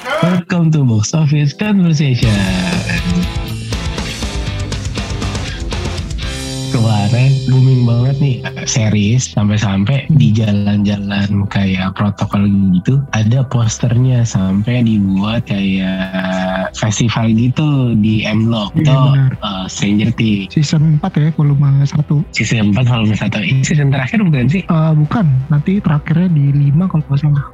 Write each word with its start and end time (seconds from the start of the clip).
Welcome 0.00 0.72
to 0.72 0.80
Box 0.80 1.12
Office 1.12 1.52
Conversation. 1.52 2.32
Kemarin 6.70 7.30
booming 7.44 7.82
banget 7.84 8.16
nih 8.16 8.36
series 8.64 9.28
sampai-sampai 9.28 10.08
di 10.08 10.32
jalan-jalan 10.32 11.44
kayak 11.50 11.92
protokol 11.92 12.48
gitu 12.72 13.04
ada 13.12 13.44
posternya 13.44 14.24
sampai 14.24 14.80
dibuat 14.80 15.44
kayak 15.44 16.72
festival 16.72 17.28
gitu 17.34 17.92
di 17.98 18.24
M-Block 18.24 18.72
Iya, 18.78 18.88
atau 18.88 19.02
benar. 19.12 19.32
uh, 19.42 19.66
Stranger 19.68 20.10
Things 20.16 20.48
Season 20.56 20.96
4 20.96 21.12
ya 21.18 21.28
volume 21.36 21.84
1. 21.84 21.92
season 22.32 22.72
4 22.72 22.88
volume 22.88 23.16
1 23.18 23.36
ini 23.44 23.60
season 23.66 23.92
terakhir 23.92 24.24
bukan 24.24 24.48
sih? 24.48 24.62
Eh, 24.64 24.92
bukan, 24.96 25.26
nanti 25.52 25.76
terakhirnya 25.82 26.32
di 26.32 26.72
5 26.72 26.88
kalau 26.88 27.04
nggak 27.04 27.20
salah. 27.20 27.44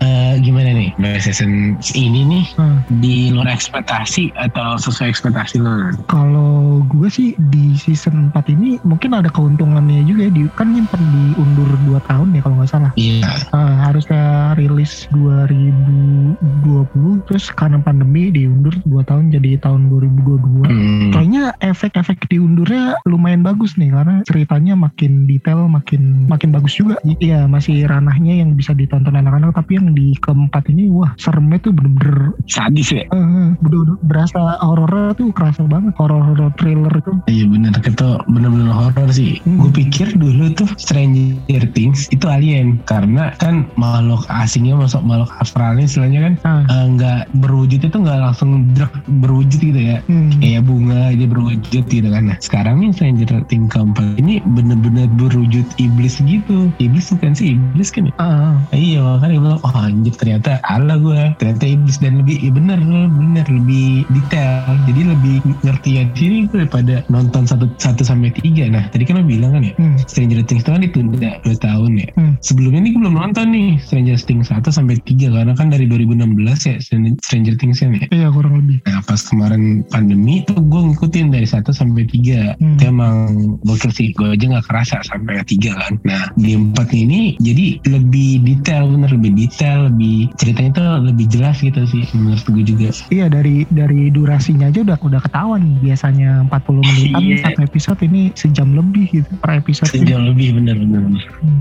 Eh, 0.00 0.40
gimana 0.40 0.72
nih 0.72 0.96
Bahas 0.96 1.28
season 1.28 1.76
ini 1.92 2.24
nih 2.24 2.44
Nah, 2.56 2.80
di 2.88 3.28
luar 3.28 3.52
ekspektasi 3.52 4.32
atau 4.32 4.80
sesuai 4.80 5.12
ekspektasi 5.12 5.60
lo? 5.60 5.92
kalau 6.08 6.80
gue 6.88 7.08
sih 7.12 7.36
di 7.52 7.76
season 7.76 8.32
4 8.32 8.48
ini 8.56 8.80
mungkin 8.82 9.12
ada 9.14 9.28
keuntungannya 9.28 10.02
juga 10.08 10.26
ya. 10.28 10.30
Di, 10.32 10.48
kan 10.56 10.72
nyimpen 10.72 11.00
diundur 11.12 11.68
2 11.86 12.00
tahun 12.08 12.34
ya 12.36 12.40
kalau 12.42 12.56
nggak 12.60 12.70
salah. 12.70 12.92
Iya. 12.96 13.28
Eh, 13.52 13.74
harusnya 13.84 14.54
rilis 14.56 15.06
2020 15.12 17.20
terus 17.28 17.52
karena 17.52 17.78
pandemi 17.84 18.32
diundur 18.32 18.72
2 18.88 19.04
tahun 19.04 19.30
jadi 19.34 19.60
tahun 19.60 19.92
2022. 19.92 20.64
Hmm. 20.66 21.10
Kayaknya 21.12 21.52
efek-efek 21.60 22.28
diundurnya 22.32 22.96
lumayan 23.04 23.44
bagus 23.44 23.76
nih 23.76 23.92
karena 23.92 24.22
ceritanya 24.24 24.74
makin 24.78 25.26
detail, 25.28 25.68
makin 25.68 26.24
makin 26.26 26.50
bagus 26.54 26.74
juga. 26.78 26.96
Iya 27.04 27.44
masih 27.50 27.84
ranahnya 27.86 28.40
yang 28.40 28.56
bisa 28.56 28.72
ditonton 28.72 29.16
anak-anak 29.16 29.52
tapi 29.54 29.76
yang 29.76 29.89
di 29.92 30.14
keempat 30.18 30.68
ini 30.68 30.88
wah 30.88 31.10
seremnya 31.16 31.58
tuh 31.60 31.72
bener-bener 31.72 32.34
Sadis 32.46 32.90
ya? 32.90 33.04
eh, 33.04 33.48
bener-bener 33.58 33.96
berasa 34.02 34.58
horornya 34.60 35.12
tuh 35.14 35.30
kerasa 35.30 35.62
banget 35.64 35.94
horor-horor 35.96 36.50
thriller 36.56 36.92
itu. 36.92 37.12
Iya 37.26 37.44
bener, 37.46 37.72
itu 37.78 38.08
bener-bener 38.26 38.70
horor 38.70 39.08
sih. 39.10 39.38
Hmm. 39.42 39.60
Gue 39.60 39.70
pikir 39.76 40.14
dulu 40.14 40.50
tuh 40.52 40.68
Stranger 40.76 41.64
Things 41.72 42.10
itu 42.10 42.26
alien 42.26 42.82
karena 42.84 43.32
kan 43.38 43.66
makhluk 43.74 44.26
asingnya 44.28 44.76
masuk 44.76 45.02
makhluk 45.02 45.30
astralnya 45.38 45.84
istilahnya 45.84 46.20
kan 46.20 46.34
Ah, 46.42 46.62
eh, 46.66 46.86
nggak 46.90 47.20
berwujud 47.38 47.80
itu 47.80 47.96
nggak 47.96 48.18
langsung 48.20 48.66
drag 48.74 48.90
berwujud 49.22 49.60
gitu 49.60 49.80
ya. 49.80 49.98
hmm. 50.06 50.40
Kayak 50.40 50.62
bunga 50.66 51.00
aja 51.10 51.24
berwujud 51.26 51.84
gitu 51.86 52.08
kan. 52.08 52.22
Nah 52.30 52.38
sekarang 52.40 52.80
nih 52.80 52.90
Stranger 52.92 53.42
Things 53.46 53.68
keempat 53.70 54.18
ini 54.18 54.42
bener-bener 54.44 55.06
berwujud 55.14 55.66
iblis 55.76 56.18
gitu. 56.20 56.68
Iblis 56.78 57.12
bukan 57.12 57.32
sih 57.32 57.54
iblis 57.54 57.90
kan 57.90 58.08
ya? 58.08 58.12
Ah, 58.18 58.54
Iya 58.70 59.00
makanya 59.02 59.32
gue 59.32 59.42
bilang, 59.44 59.60
oh 59.62 59.79
anjir 59.80 60.12
ternyata 60.16 60.60
ala 60.68 60.96
gue 60.96 61.22
ternyata 61.40 61.64
iblis 61.64 61.96
dan 61.98 62.20
lebih 62.20 62.36
iya 62.40 62.50
bener 62.52 62.78
bener 63.10 63.46
lebih 63.48 64.04
detail 64.12 64.76
jadi 64.84 65.00
lebih 65.12 65.36
ngerti 65.64 65.90
ya 65.96 66.04
sini 66.14 66.38
daripada 66.50 67.00
nonton 67.08 67.44
satu 67.46 67.66
satu 67.76 68.02
sampai 68.04 68.32
tiga 68.34 68.68
nah 68.68 68.84
tadi 68.90 69.04
kan 69.06 69.20
lo 69.20 69.24
bilang 69.24 69.56
kan 69.56 69.62
ya 69.64 69.72
hmm. 69.76 69.96
Stranger 70.06 70.42
Things 70.44 70.62
itu 70.62 70.70
kan 70.70 70.82
ditunda 70.82 71.30
2 71.42 71.56
tahun 71.58 71.92
ya 71.96 72.08
Hmm. 72.10 72.34
sebelumnya 72.42 72.80
nih 72.82 72.90
gue 72.92 73.00
belum 73.00 73.16
nonton 73.16 73.46
nih 73.54 73.68
Stranger 73.80 74.18
Things 74.18 74.50
1 74.50 74.66
sampai 74.68 74.98
3 74.98 75.30
karena 75.30 75.52
kan 75.54 75.70
dari 75.70 75.86
2016 75.86 76.68
ya 76.68 76.76
Stranger 77.22 77.54
Things 77.56 77.78
kan 77.80 77.94
ya 77.96 78.04
Iya 78.10 78.28
kurang 78.34 78.58
lebih. 78.60 78.82
Nah 78.84 79.00
pas 79.06 79.20
kemarin 79.22 79.86
pandemi 79.86 80.42
tuh 80.42 80.58
gue 80.58 80.80
ngikutin 80.90 81.30
dari 81.30 81.46
1 81.46 81.70
sampai 81.70 82.02
3 82.04 82.58
Hmm. 82.60 82.76
Itu 82.76 82.82
emang 82.90 83.16
gokil 83.62 83.92
sih 83.94 84.10
Gue 84.12 84.34
aja 84.34 84.44
gak 84.58 84.66
kerasa 84.66 84.96
sampai 85.06 85.40
3 85.46 85.70
kan 85.70 85.92
Nah 86.02 86.22
di 86.34 86.58
4 86.58 86.74
ini 86.92 87.38
jadi 87.38 87.78
lebih 87.86 88.42
detail 88.42 88.90
bener 88.90 89.10
Lebih 89.14 89.32
detail 89.38 89.69
Lebih 89.90 90.32
ceritanya 90.36 90.70
tuh 90.74 90.88
lebih 91.06 91.26
jelas 91.30 91.60
gitu 91.62 91.82
sih 91.86 92.04
Menurut 92.16 92.42
gue 92.42 92.64
juga. 92.64 92.88
Iya 93.10 93.26
dari 93.30 93.64
dari 93.70 94.10
durasinya 94.10 94.68
aja 94.68 94.82
udah 94.82 94.96
udah 95.00 95.20
ketahuan 95.22 95.78
biasanya 95.80 96.46
40 96.50 96.82
menitan 96.82 97.20
Iya. 97.20 97.36
satu 97.46 97.60
episode 97.62 98.00
ini 98.06 98.22
sejam 98.34 98.72
lebih 98.74 99.06
gitu 99.12 99.30
per 99.38 99.60
episode. 99.60 99.90
Sejam 99.92 100.26
lebih 100.26 100.56
bener 100.58 100.76
bener 100.78 101.02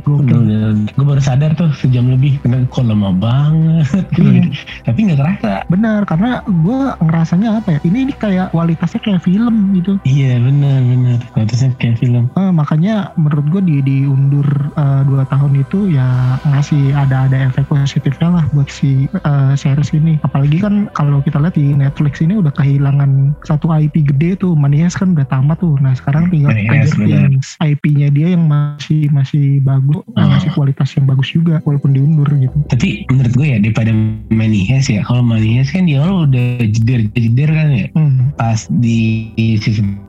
Gokil. 0.03 0.39
Gue 0.95 1.05
baru 1.05 1.21
sadar 1.21 1.53
tuh 1.53 1.69
sejam 1.77 2.09
lebih. 2.09 2.39
Karena 2.41 2.65
kok 2.67 2.83
lama 2.85 3.11
banget. 3.13 3.85
Iya. 4.15 4.43
Tapi 4.87 4.99
gak 5.11 5.19
kerasa 5.19 5.51
Benar 5.69 6.01
karena 6.07 6.41
gue 6.45 6.79
ngerasanya 7.03 7.49
apa 7.61 7.77
ya 7.77 7.79
ini 7.85 8.09
ini 8.09 8.13
kayak 8.15 8.51
kualitasnya 8.55 8.99
kayak 9.03 9.21
film 9.23 9.75
gitu. 9.77 9.99
Iya 10.07 10.39
bener 10.41 10.79
bener. 10.83 11.17
Kualitasnya 11.35 11.75
kayak 11.77 11.99
film. 12.01 12.31
Eh, 12.33 12.51
makanya 12.51 13.11
menurut 13.19 13.45
gue 13.51 13.61
di 13.65 13.77
diundur 13.83 14.47
eh, 14.73 15.01
dua 15.05 15.23
tahun 15.27 15.61
itu 15.61 15.91
ya 15.93 16.39
ngasih 16.47 16.95
ada 16.95 17.29
ada 17.29 17.37
efek 17.51 17.69
positifnya 17.99 18.29
lah 18.31 18.45
buat 18.55 18.71
si 18.71 19.11
eh, 19.11 19.53
series 19.59 19.91
ini 19.91 20.15
apalagi 20.23 20.63
kan 20.63 20.87
kalau 20.95 21.19
kita 21.19 21.35
lihat 21.35 21.59
di 21.59 21.75
Netflix 21.75 22.23
ini 22.23 22.39
udah 22.39 22.55
kehilangan 22.55 23.35
satu 23.43 23.67
IP 23.75 24.07
gede 24.07 24.39
tuh 24.39 24.55
Manias 24.55 24.95
kan 24.95 25.11
udah 25.11 25.27
tamat 25.27 25.59
tuh 25.59 25.75
nah 25.83 25.91
sekarang 25.91 26.31
tinggal 26.31 26.55
Manias, 26.55 26.95
Stranger 26.95 27.19
benar. 27.19 27.29
Things 27.35 27.49
IP-nya 27.59 28.07
dia 28.07 28.27
yang 28.39 28.47
masih 28.47 29.11
masih 29.11 29.59
bagus 29.61 29.91
Hmm. 30.15 30.31
masih 30.31 30.49
kualitas 30.55 30.89
yang 30.95 31.05
bagus 31.09 31.27
juga 31.33 31.59
walaupun 31.67 31.91
diundur 31.91 32.27
gitu 32.39 32.55
Tapi 32.71 33.03
menurut 33.11 33.33
gue 33.35 33.47
ya 33.51 33.57
daripada 33.59 33.91
Manihes 34.31 34.87
ya 34.87 35.03
Kalau 35.03 35.19
Manihes 35.21 35.69
kan 35.75 35.89
dia 35.89 35.99
udah 36.01 36.63
jeder-jeder 36.63 37.49
kan 37.51 37.67
ya 37.67 37.85
hmm. 37.97 38.35
pas 38.39 38.63
di, 38.79 39.29
di 39.35 39.59
season 39.59 39.99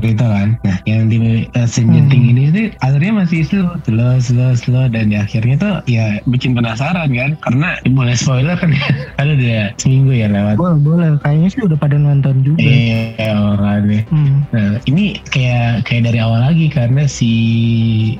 itu 0.00 0.16
kan 0.24 0.56
nah 0.64 0.76
yang 0.88 1.12
di 1.12 1.44
uh, 1.52 1.66
Stranger 1.68 1.92
Hmm. 2.04 2.10
Things 2.10 2.28
ini 2.30 2.42
tuh 2.50 2.66
alurnya 2.84 3.12
masih 3.24 3.40
slow 3.46 3.76
slow 3.84 4.14
slow 4.18 4.52
slow 4.56 4.84
dan 4.88 5.12
di 5.12 5.16
akhirnya 5.16 5.56
tuh 5.56 5.74
ya 5.88 6.20
bikin 6.28 6.52
penasaran 6.56 7.10
kan 7.12 7.23
karena 7.40 7.68
boleh 7.88 8.14
spoiler 8.16 8.56
kan 8.58 8.70
kan 9.16 9.26
udah 9.28 9.72
seminggu 9.80 10.12
ya 10.12 10.28
lewat. 10.28 10.56
Boleh 10.60 10.78
boleh. 10.80 11.08
Kayaknya 11.24 11.48
sih 11.52 11.60
udah 11.64 11.78
pada 11.78 11.96
nonton 11.96 12.44
juga. 12.44 12.60
Iya 12.60 13.32
makanya 13.34 14.00
hmm. 14.10 14.36
nah 14.50 14.70
ini 14.88 15.18
kayak 15.30 15.86
kayak 15.88 16.12
dari 16.12 16.18
awal 16.20 16.40
lagi 16.42 16.66
karena 16.68 17.08
si 17.08 17.32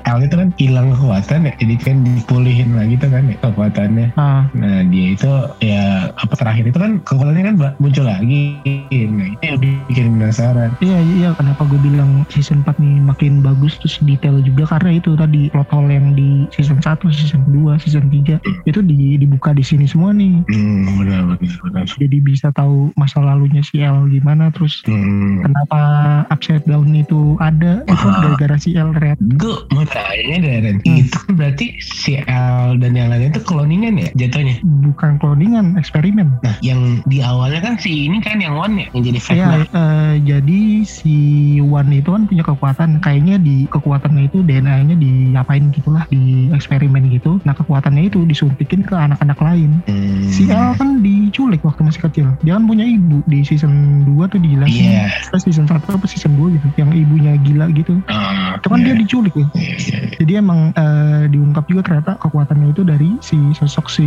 L 0.05 0.23
itu 0.25 0.37
kan 0.37 0.49
hilang 0.57 0.95
kekuatan 0.95 1.49
ya. 1.49 1.53
Jadi 1.61 1.75
kan 1.81 1.97
dipulihin 2.05 2.77
lagi 2.77 2.95
tuh 2.97 3.11
kan 3.11 3.29
ya 3.29 3.37
kekuatannya. 3.43 4.07
Nah 4.15 4.49
Nah 4.55 4.83
dia 4.91 5.07
itu 5.15 5.33
ya 5.63 6.11
apa 6.19 6.35
terakhir 6.35 6.65
itu 6.73 6.79
kan 6.79 6.93
kekuatannya 7.07 7.43
kan 7.47 7.57
muncul 7.79 8.07
lagi. 8.07 8.59
Nah 8.91 9.27
itu 9.31 9.45
yang 9.47 9.59
bikin 9.89 10.07
penasaran. 10.19 10.71
Iya 10.83 10.99
iya. 11.19 11.29
Kenapa 11.37 11.63
gue 11.69 11.79
bilang 11.79 12.27
season 12.31 12.67
4 12.67 12.81
nih 12.83 12.97
makin 13.03 13.33
bagus 13.45 13.79
terus 13.79 14.03
detail 14.03 14.41
juga. 14.43 14.67
Karena 14.67 14.99
itu 14.99 15.15
tadi 15.15 15.53
plot 15.55 15.71
hole 15.71 15.91
yang 15.93 16.17
di 16.19 16.51
season 16.55 16.83
1, 16.83 17.07
season 17.13 17.43
2, 17.51 17.83
season 17.83 18.11
3 18.11 18.41
itu 18.69 18.81
di, 18.83 18.94
dibuka 19.17 19.51
di 19.51 19.63
sini 19.63 19.85
semua 19.85 20.11
nih. 20.11 20.45
Hmm 20.47 20.99
benar 21.01 21.21
benar 21.35 21.57
benar. 21.63 21.85
Jadi 21.87 22.17
bisa 22.19 22.49
tahu 22.51 22.91
masa 22.95 23.21
lalunya 23.21 23.61
si 23.61 23.81
L 23.81 24.07
gimana 24.09 24.51
terus 24.51 24.81
Hmm. 24.85 25.41
kenapa 25.43 25.81
upside 26.29 26.65
down 26.65 26.93
itu 26.93 27.35
ada 27.41 27.81
itu 27.85 28.07
gara-gara 28.21 28.57
si 28.57 28.77
L 28.77 28.93
red. 28.97 29.19
Gue 29.37 29.65
mau 29.73 29.87
tanya 29.87 30.37
deh 30.41 30.55
Ren, 30.61 30.77
Hmm. 30.85 31.01
itu 31.01 31.17
kan 31.17 31.33
berarti 31.35 31.67
si 31.81 32.21
L 32.21 32.77
dan 32.79 32.93
yang 32.95 33.09
lainnya 33.11 33.33
itu 33.33 33.43
kloningan 33.43 33.97
ya 33.97 34.09
jatuhnya? 34.15 34.61
Bukan 34.63 35.19
cloningan, 35.19 35.75
eksperimen. 35.77 36.29
Nah 36.45 36.57
yang 36.61 37.01
di 37.09 37.25
awalnya 37.25 37.61
kan 37.65 37.75
si 37.81 38.07
ini 38.07 38.21
kan 38.21 38.39
yang 38.39 38.55
one 38.55 38.79
ya 38.79 38.87
yang 38.93 39.05
jadi 39.11 39.21
fake 39.21 39.33
Iya, 39.35 39.49
eh, 39.67 40.15
jadi 40.23 40.61
si 40.87 41.17
Wan 41.59 41.91
itu 41.91 42.13
kan 42.13 42.29
punya 42.29 42.45
kekuatan. 42.45 43.03
Kayaknya 43.03 43.37
di 43.41 43.67
kekuatannya 43.67 44.31
itu 44.31 44.45
DNA-nya 44.45 44.95
diapain 44.95 45.73
gitulah 45.75 46.05
di 46.07 46.49
eksperimen 46.55 47.11
gitu. 47.11 47.41
Nah 47.43 47.57
kekuatannya 47.57 48.07
itu 48.07 48.23
disuntikin 48.25 48.84
ke 48.85 48.95
anak-anak 48.95 49.39
lain. 49.41 49.71
Hmm. 49.89 50.29
Si 50.29 50.47
L 50.49 50.77
kan 50.77 51.01
diculik 51.01 51.65
waktu 51.65 51.83
masih 51.87 52.01
kecil. 52.11 52.27
Dia 52.45 52.61
kan 52.61 52.65
punya 52.69 52.85
ibu 52.85 53.25
di 53.27 53.41
season 53.43 54.05
2 54.07 54.31
tuh 54.31 54.39
dijelasin. 54.39 54.85
Iya. 54.85 55.07
Eh, 55.33 55.41
season 55.41 55.65
1 55.67 55.81
apa 55.81 56.07
season 56.07 56.37
2 56.37 56.55
gitu. 56.55 56.67
Yang 56.77 56.91
ibunya 57.07 57.33
gila 57.41 57.67
gitu. 57.73 57.99
Ah, 58.11 58.61
Itu 58.61 58.69
kan 58.69 58.85
iya. 58.85 58.93
dia 58.93 58.95
diculik 59.01 59.35
ya. 59.35 59.47
Iya, 59.57 59.75
iya. 59.81 59.99
Jadi 60.21 60.33
emang 60.37 60.61
eh, 60.77 61.23
diungkap 61.33 61.65
juga 61.67 61.83
ternyata 61.87 62.21
kekuatannya 62.21 62.69
itu 62.71 62.83
dari 62.85 63.09
si 63.25 63.37
sosok 63.57 63.87
si 63.89 64.07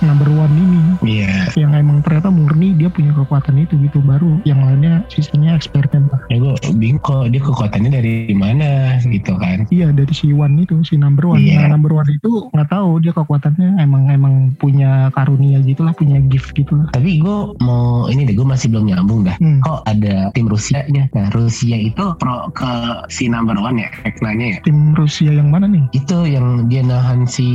number 0.00 0.28
one 0.32 0.54
ini. 0.54 0.82
Iya. 1.04 1.52
Yang 1.58 1.72
emang 1.84 1.98
ternyata 2.02 2.28
murni 2.32 2.74
dia 2.74 2.88
punya 2.88 3.12
kekuatan 3.12 3.60
itu 3.60 3.76
gitu. 3.78 4.00
Baru 4.04 4.40
yang 4.48 4.64
lainnya 4.64 5.04
sisanya 5.12 5.56
eksperimen 5.56 6.08
lah. 6.08 6.20
Ya 6.32 6.40
gue 6.40 6.52
bingung 6.76 7.02
kok 7.04 7.28
dia 7.30 7.40
kekuatannya 7.40 7.90
dari 7.92 8.32
mana 8.32 8.98
gitu 9.04 9.36
kan. 9.36 9.68
Iya 9.68 9.92
dari 9.92 10.12
si 10.14 10.30
One 10.34 10.62
itu 10.62 10.80
si 10.86 10.96
number 10.98 11.30
one. 11.30 11.42
Iya. 11.42 11.66
Nah, 11.66 11.76
number 11.76 11.94
one 11.94 12.08
itu 12.08 12.48
nggak 12.54 12.68
tahu 12.70 13.02
dia 13.02 13.12
kekuatannya 13.12 13.80
emang 13.80 14.08
emang 14.14 14.54
punya 14.56 15.10
karunia 15.12 15.58
gitulah 15.60 15.92
punya 15.92 16.22
gift 16.30 16.54
gitu 16.54 16.78
lah. 16.78 16.86
Tapi 16.94 17.18
gue 17.20 17.36
mau 17.60 18.06
ini 18.08 18.24
deh, 18.24 18.34
gue 18.38 18.46
masih 18.46 18.70
belum 18.70 18.88
nyambung 18.88 19.26
dah. 19.26 19.36
Hmm. 19.42 19.60
Kok 19.60 19.84
ada 19.84 20.30
tim 20.32 20.46
Rusia-nya? 20.46 21.10
Nah, 21.12 21.26
Rusia 21.34 21.76
itu 21.76 22.04
pro 22.16 22.48
ke 22.54 23.04
si 23.10 23.26
number 23.26 23.58
one 23.58 23.82
ya, 23.82 23.90
Eknanya 24.06 24.46
ya? 24.46 24.58
Tim 24.62 24.94
Rusia 24.94 25.30
yang 25.34 25.50
mana 25.50 25.66
nih? 25.66 25.84
Itu 25.92 26.24
yang 26.24 26.70
dia 26.70 26.86
nahan 26.86 27.26
si 27.26 27.48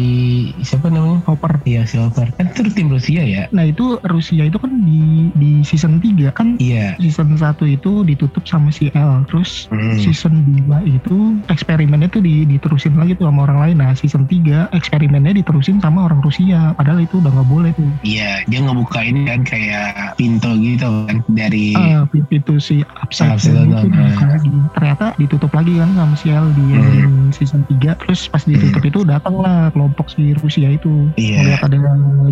siapa 0.62 0.92
namanya? 0.92 1.24
Hopper. 1.26 1.62
Iya 1.64 1.88
si 1.88 1.96
Hopper. 1.98 2.30
Kan 2.36 2.52
itu 2.52 2.70
tim 2.74 2.92
Rusia 2.92 3.22
ya? 3.24 3.44
Nah 3.56 3.70
itu 3.70 3.98
Rusia 4.10 4.44
itu 4.46 4.58
kan 4.60 4.72
di 4.84 5.30
di 5.38 5.52
season 5.64 6.02
3 6.02 6.34
kan 6.34 6.58
Iya. 6.58 6.98
season 6.98 7.38
1 7.38 7.66
itu 7.70 8.02
ditutup 8.04 8.44
sama 8.50 8.74
si 8.74 8.90
L 8.98 9.24
terus 9.30 9.70
Hmm. 9.70 9.98
season 10.02 10.34
2 10.66 10.82
itu 10.90 11.38
eksperimennya 11.54 12.10
tuh 12.10 12.26
di, 12.26 12.44
diterusin 12.50 12.98
lagi 12.98 13.14
tuh 13.14 13.30
sama 13.30 13.46
orang 13.46 13.60
lain 13.62 13.76
nah 13.86 13.92
season 13.94 14.26
3 14.26 14.72
eksperimennya 14.74 15.38
diterusin 15.38 15.78
sama 15.78 16.10
orang 16.10 16.20
Rusia 16.26 16.49
padahal 16.74 17.00
itu 17.00 17.18
udah 17.18 17.32
nggak 17.32 17.50
boleh 17.50 17.72
tuh 17.74 17.90
Iya, 18.02 18.44
dia 18.46 18.60
ngebuka 18.62 19.00
ini 19.02 19.22
kan 19.26 19.42
kayak 19.44 20.16
pintu 20.16 20.50
gitu 20.58 20.88
kan 21.06 21.18
dari 21.30 21.74
ah 21.76 22.04
pintu 22.10 22.58
si 22.58 22.82
upside 23.00 23.36
Upside 23.36 23.56
down 23.56 23.72
lagi 23.72 24.50
ternyata 24.74 25.06
ditutup 25.16 25.52
lagi 25.52 25.78
kan 25.78 25.90
sama 25.94 26.16
si 26.16 26.28
L 26.30 26.48
di 26.54 26.66
Hmm. 26.70 27.30
season 27.30 27.62
3 27.68 27.94
terus 28.00 28.26
pas 28.26 28.42
ditutup 28.42 28.82
itu 28.82 29.00
datanglah 29.04 29.70
kelompok 29.72 30.10
si 30.10 30.34
Rusia 30.38 30.70
itu 30.70 31.10
Iya. 31.16 31.44
melihat 31.44 31.62
ada 31.68 31.78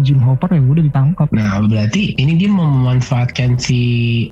Jim 0.01 0.19
Hopper 0.19 0.49
ya 0.49 0.61
udah 0.61 0.83
ditangkap 0.83 1.27
Nah, 1.29 1.59
berarti 1.63 2.15
ini 2.15 2.33
dia 2.35 2.49
mau 2.49 2.65
memanfaatkan 2.65 3.59
si 3.59 3.79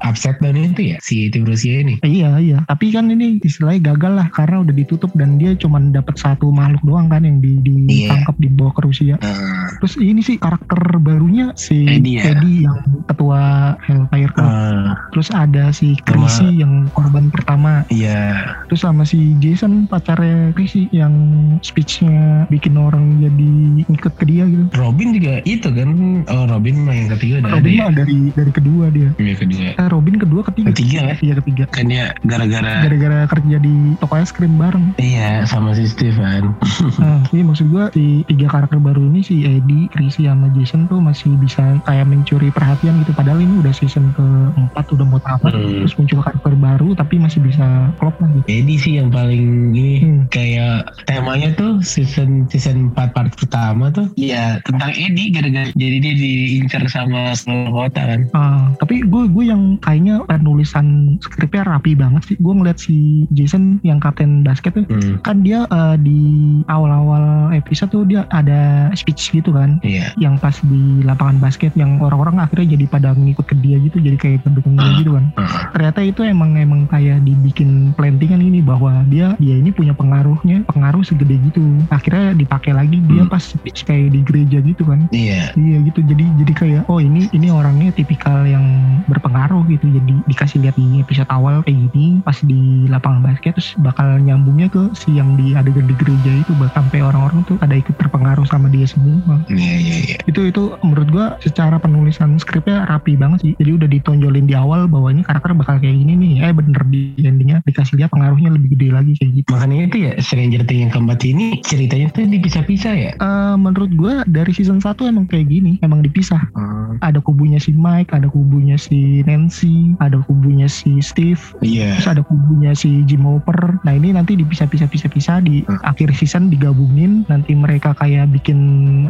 upset 0.02 0.40
down 0.40 0.56
itu 0.56 0.96
ya, 0.96 0.98
si 1.02 1.28
tim 1.30 1.44
Rusia 1.44 1.82
ini. 1.82 2.00
Eh, 2.02 2.12
Iya 2.16 2.40
iya, 2.40 2.58
tapi 2.66 2.90
kan 2.90 3.12
ini 3.12 3.44
istilahnya 3.44 3.94
gagal 3.94 4.14
lah 4.16 4.28
karena 4.32 4.64
udah 4.64 4.72
ditutup 4.72 5.12
dan 5.14 5.36
dia 5.36 5.52
cuma 5.54 5.78
dapat 5.84 6.16
satu 6.16 6.48
makhluk 6.48 6.80
doang 6.82 7.12
kan 7.12 7.22
yang 7.22 7.44
di, 7.44 7.60
Iya. 7.60 8.16
ditangkap 8.16 8.36
dibawa 8.40 8.72
ke 8.72 8.82
Rusia. 8.82 9.16
Nah, 9.20 9.75
Terus 9.78 9.96
ini 9.98 10.22
sih 10.22 10.36
karakter 10.36 10.78
barunya 10.98 11.52
si 11.54 11.86
Eddie 11.86 12.20
ya? 12.20 12.32
Eddie 12.32 12.66
yang 12.66 12.78
ketua 13.06 13.42
Hellfire 13.82 14.32
Club. 14.32 14.48
ah, 14.48 14.86
Terus 15.12 15.30
ada 15.30 15.64
si 15.70 15.96
Sama- 15.96 16.04
Chrissy 16.06 16.62
yang 16.62 16.88
korban 16.92 17.28
pertama. 17.28 17.84
iya. 17.90 18.56
Terus 18.68 18.82
sama 18.82 19.04
si 19.04 19.34
Jason 19.38 19.86
pacarnya 19.86 20.52
Chrissy 20.52 20.88
yang 20.92 21.14
speechnya 21.62 22.46
bikin 22.48 22.76
orang 22.76 23.20
jadi 23.20 23.54
ikut 23.88 24.14
ke 24.16 24.26
dia 24.26 24.46
gitu. 24.46 24.66
Robin 24.76 25.12
juga 25.12 25.42
itu 25.44 25.68
kan, 25.68 25.90
oh 26.26 26.46
Robin 26.46 26.76
mah 26.84 26.94
yang 26.94 27.10
ketiga 27.12 27.42
ada 27.42 27.50
Robin 27.58 27.72
ya. 27.72 27.82
mah 27.82 27.92
dari 27.96 28.18
dari 28.32 28.52
kedua 28.52 28.86
dia. 28.90 29.10
Iya 29.16 29.36
kedua. 29.36 29.68
Eh, 29.74 29.88
Robin 29.90 30.16
kedua 30.16 30.42
ketiga. 30.44 30.68
Ketiga 30.72 31.00
kan? 31.06 31.16
Iya 31.22 31.34
ketiga. 31.42 31.64
Kan 31.72 31.86
dia 31.88 32.06
gara-gara 32.22 32.74
Gara-gara 32.86 33.20
kerja 33.26 33.58
di 33.58 33.74
toko 33.98 34.16
es 34.16 34.30
krim 34.30 34.56
bareng. 34.56 34.94
iya 34.98 35.44
sama 35.46 35.74
si 35.74 35.86
Steven. 35.86 36.54
Nah, 36.98 37.26
ini 37.32 37.42
maksud 37.42 37.68
gua 37.68 37.90
si 37.92 38.22
tiga 38.26 38.48
karakter 38.48 38.78
baru 38.78 39.02
ini 39.02 39.22
si 39.22 39.42
Eddie, 39.42 39.65
Chrissy 39.90 40.26
sama 40.26 40.48
Jason 40.54 40.86
tuh 40.86 41.00
masih 41.00 41.34
bisa 41.38 41.78
kayak 41.84 42.06
mencuri 42.06 42.50
perhatian 42.50 43.02
gitu. 43.02 43.12
Padahal 43.12 43.42
ini 43.42 43.60
udah 43.60 43.74
season 43.74 44.14
keempat 44.14 44.86
udah 44.90 45.06
mau 45.06 45.20
tamat. 45.20 45.52
Hmm. 45.52 45.84
Terus 45.84 45.94
muncul 45.96 46.20
karakter 46.22 46.54
baru 46.56 46.90
tapi 46.94 47.18
masih 47.18 47.42
bisa 47.42 47.66
klop 47.98 48.16
lah 48.18 48.30
gitu. 48.32 48.46
Eddie 48.48 48.80
sih 48.80 48.94
yang 48.98 49.10
paling 49.10 49.74
ini 49.74 49.92
Hmm. 49.96 50.22
kayak 50.30 50.92
temanya 51.06 51.52
tuh 51.54 51.80
season 51.82 52.46
season 52.48 52.92
4 52.92 53.12
part 53.12 53.32
pertama 53.34 53.90
tuh 53.90 54.10
ya 54.16 54.60
tentang 54.64 54.92
Eddie 54.92 55.32
gara-gara 55.32 55.70
jadi 55.74 55.98
dia 55.98 56.14
diincar 56.14 56.84
sama 56.88 57.32
seluruh 57.34 57.88
kota 57.88 58.02
kan. 58.02 58.22
Ah, 58.32 58.64
tapi 58.78 59.02
gue 59.02 59.24
gue 59.28 59.46
yang 59.48 59.78
kayaknya 59.80 60.22
penulisan 60.26 61.18
skripnya 61.20 61.64
rapi 61.66 61.96
banget 61.96 62.22
sih. 62.28 62.36
Gue 62.38 62.54
ngeliat 62.54 62.78
si 62.78 63.26
Jason 63.32 63.80
yang 63.82 63.98
kapten 64.00 64.44
basket 64.44 64.76
tuh 64.76 64.86
Hmm. 64.86 65.18
kan 65.22 65.42
dia 65.42 65.66
eh, 65.66 65.96
di 65.98 66.20
awal-awal 66.68 67.24
episode 67.58 67.90
tuh 67.92 68.04
dia 68.04 68.28
ada 68.32 68.92
speech 68.94 69.32
gitu 69.32 69.56
kan. 69.56 69.78
Iya. 69.86 70.12
yang 70.20 70.40
pas 70.40 70.56
di 70.64 71.04
lapangan 71.04 71.38
basket 71.40 71.72
yang 71.76 72.00
orang-orang 72.00 72.40
akhirnya 72.42 72.76
jadi 72.78 72.86
pada 72.88 73.10
ngikut 73.16 73.46
ke 73.46 73.56
dia 73.60 73.78
gitu 73.80 73.98
jadi 74.00 74.18
kayak 74.18 74.44
pendukung 74.48 74.76
dia 74.76 74.92
gitu 75.00 75.16
kan. 75.16 75.26
Ah, 75.40 75.70
ternyata 75.72 76.00
itu 76.04 76.22
emang 76.26 76.56
emang 76.58 76.88
kayak 76.90 77.22
dibikin 77.24 77.92
plantingan 77.96 78.42
ini 78.42 78.60
bahwa 78.64 79.04
dia 79.08 79.36
dia 79.40 79.56
ini 79.60 79.70
punya 79.72 79.96
pengaruhnya 79.96 80.66
pengaruh 80.68 81.04
segede 81.06 81.40
gitu. 81.52 81.64
Akhirnya 81.92 82.36
dipakai 82.36 82.72
lagi 82.76 83.00
dia 83.06 83.24
Hmm. 83.26 83.32
pas 83.32 83.42
speech 83.42 83.88
kayak 83.88 84.12
di 84.12 84.20
gereja 84.26 84.60
gitu 84.62 84.84
kan. 84.86 85.08
Iya. 85.12 85.56
iya 85.56 85.78
gitu 85.86 86.04
jadi 86.04 86.26
jadi 86.44 86.54
kayak 86.54 86.82
oh 86.92 87.00
ini 87.00 87.30
ini 87.32 87.48
orangnya 87.50 87.94
tipikal 87.96 88.44
yang 88.44 88.66
berpengaruh 89.08 89.64
gitu. 89.70 89.88
Jadi 89.88 90.14
dikasih 90.28 90.60
lihat 90.66 90.76
di 90.76 91.00
episode 91.00 91.30
awal 91.32 91.62
kayak 91.64 91.90
gini 91.92 92.20
pas 92.26 92.38
di 92.42 92.86
lapangan 92.90 93.22
basket 93.32 93.56
terus 93.56 93.72
bakal 93.80 94.20
nyambungnya 94.20 94.68
ke 94.68 94.92
si 94.98 95.16
yang 95.16 95.38
di 95.40 95.54
adegan 95.56 95.88
di 95.88 95.96
gereja 95.96 96.32
itu 96.44 96.52
sampai 96.74 97.00
orang-orang 97.00 97.45
tuh 97.46 97.58
ada 97.62 97.74
ikut 97.74 97.96
terpengaruh 97.96 98.46
sama 98.46 98.68
dia 98.68 98.86
semua 98.86 99.42
Iya 99.48 99.76
iya 99.78 99.96
iya. 100.04 100.18
itu 100.26 100.42
itu 100.46 100.74
menurut 100.82 101.10
gua 101.10 101.26
secara 101.40 101.78
penulisan 101.78 102.36
skripnya 102.36 102.86
rapi 102.86 103.16
banget 103.16 103.40
sih 103.42 103.54
jadi 103.58 103.72
udah 103.78 103.88
ditonjolin 103.88 104.46
di 104.46 104.54
awal 104.54 104.86
bahwa 104.86 105.10
ini 105.10 105.22
karakter 105.22 105.54
bakal 105.54 105.78
kayak 105.78 105.96
gini 105.96 106.14
nih 106.16 106.32
eh 106.42 106.54
bener 106.54 106.82
di 106.88 107.14
endingnya 107.20 107.62
dikasih 107.64 107.98
lihat 107.98 108.10
pengaruhnya 108.10 108.50
lebih 108.50 108.74
gede 108.74 108.88
lagi 108.90 109.14
kayak 109.16 109.32
gitu 109.36 109.50
Makanya 109.54 109.78
itu 109.86 109.98
ya 110.02 110.12
Stranger 110.20 110.64
Things 110.64 110.82
yang 110.86 110.92
keempat 110.92 111.20
ini 111.24 111.46
ceritanya 111.62 112.08
tuh 112.12 112.26
dipisah-pisah 112.26 112.94
ya. 112.94 113.12
Eh, 113.16 113.56
menurut 113.56 113.92
gua 113.94 114.26
dari 114.26 114.52
season 114.52 114.78
1 114.78 114.92
emang 115.06 115.26
kayak 115.26 115.48
gini 115.48 115.78
emang 115.82 116.02
dipisah 116.02 116.42
Hmm. 116.56 116.96
ada 117.04 117.20
kubunya 117.20 117.60
si 117.60 117.76
Mike 117.76 118.16
ada 118.16 118.32
kubunya 118.32 118.80
si 118.80 119.20
Nancy 119.28 119.92
ada 120.00 120.16
kubunya 120.24 120.64
si 120.66 121.04
Steve 121.04 121.42
Iya. 121.60 122.00
terus 122.00 122.08
ada 122.08 122.22
kubunya 122.24 122.72
si 122.72 123.04
Jim 123.04 123.28
Hopper 123.28 123.76
nah 123.84 123.92
ini 123.92 124.16
nanti 124.16 124.40
dipisah-pisah-pisah-pisah 124.40 125.44
di 125.44 125.62
Hmm. 125.66 125.82
akhir 125.84 126.16
season 126.16 126.48
digabungin 126.48 127.28
nanti 127.36 127.52
mereka 127.52 127.92
kayak 127.94 128.32
bikin 128.32 128.60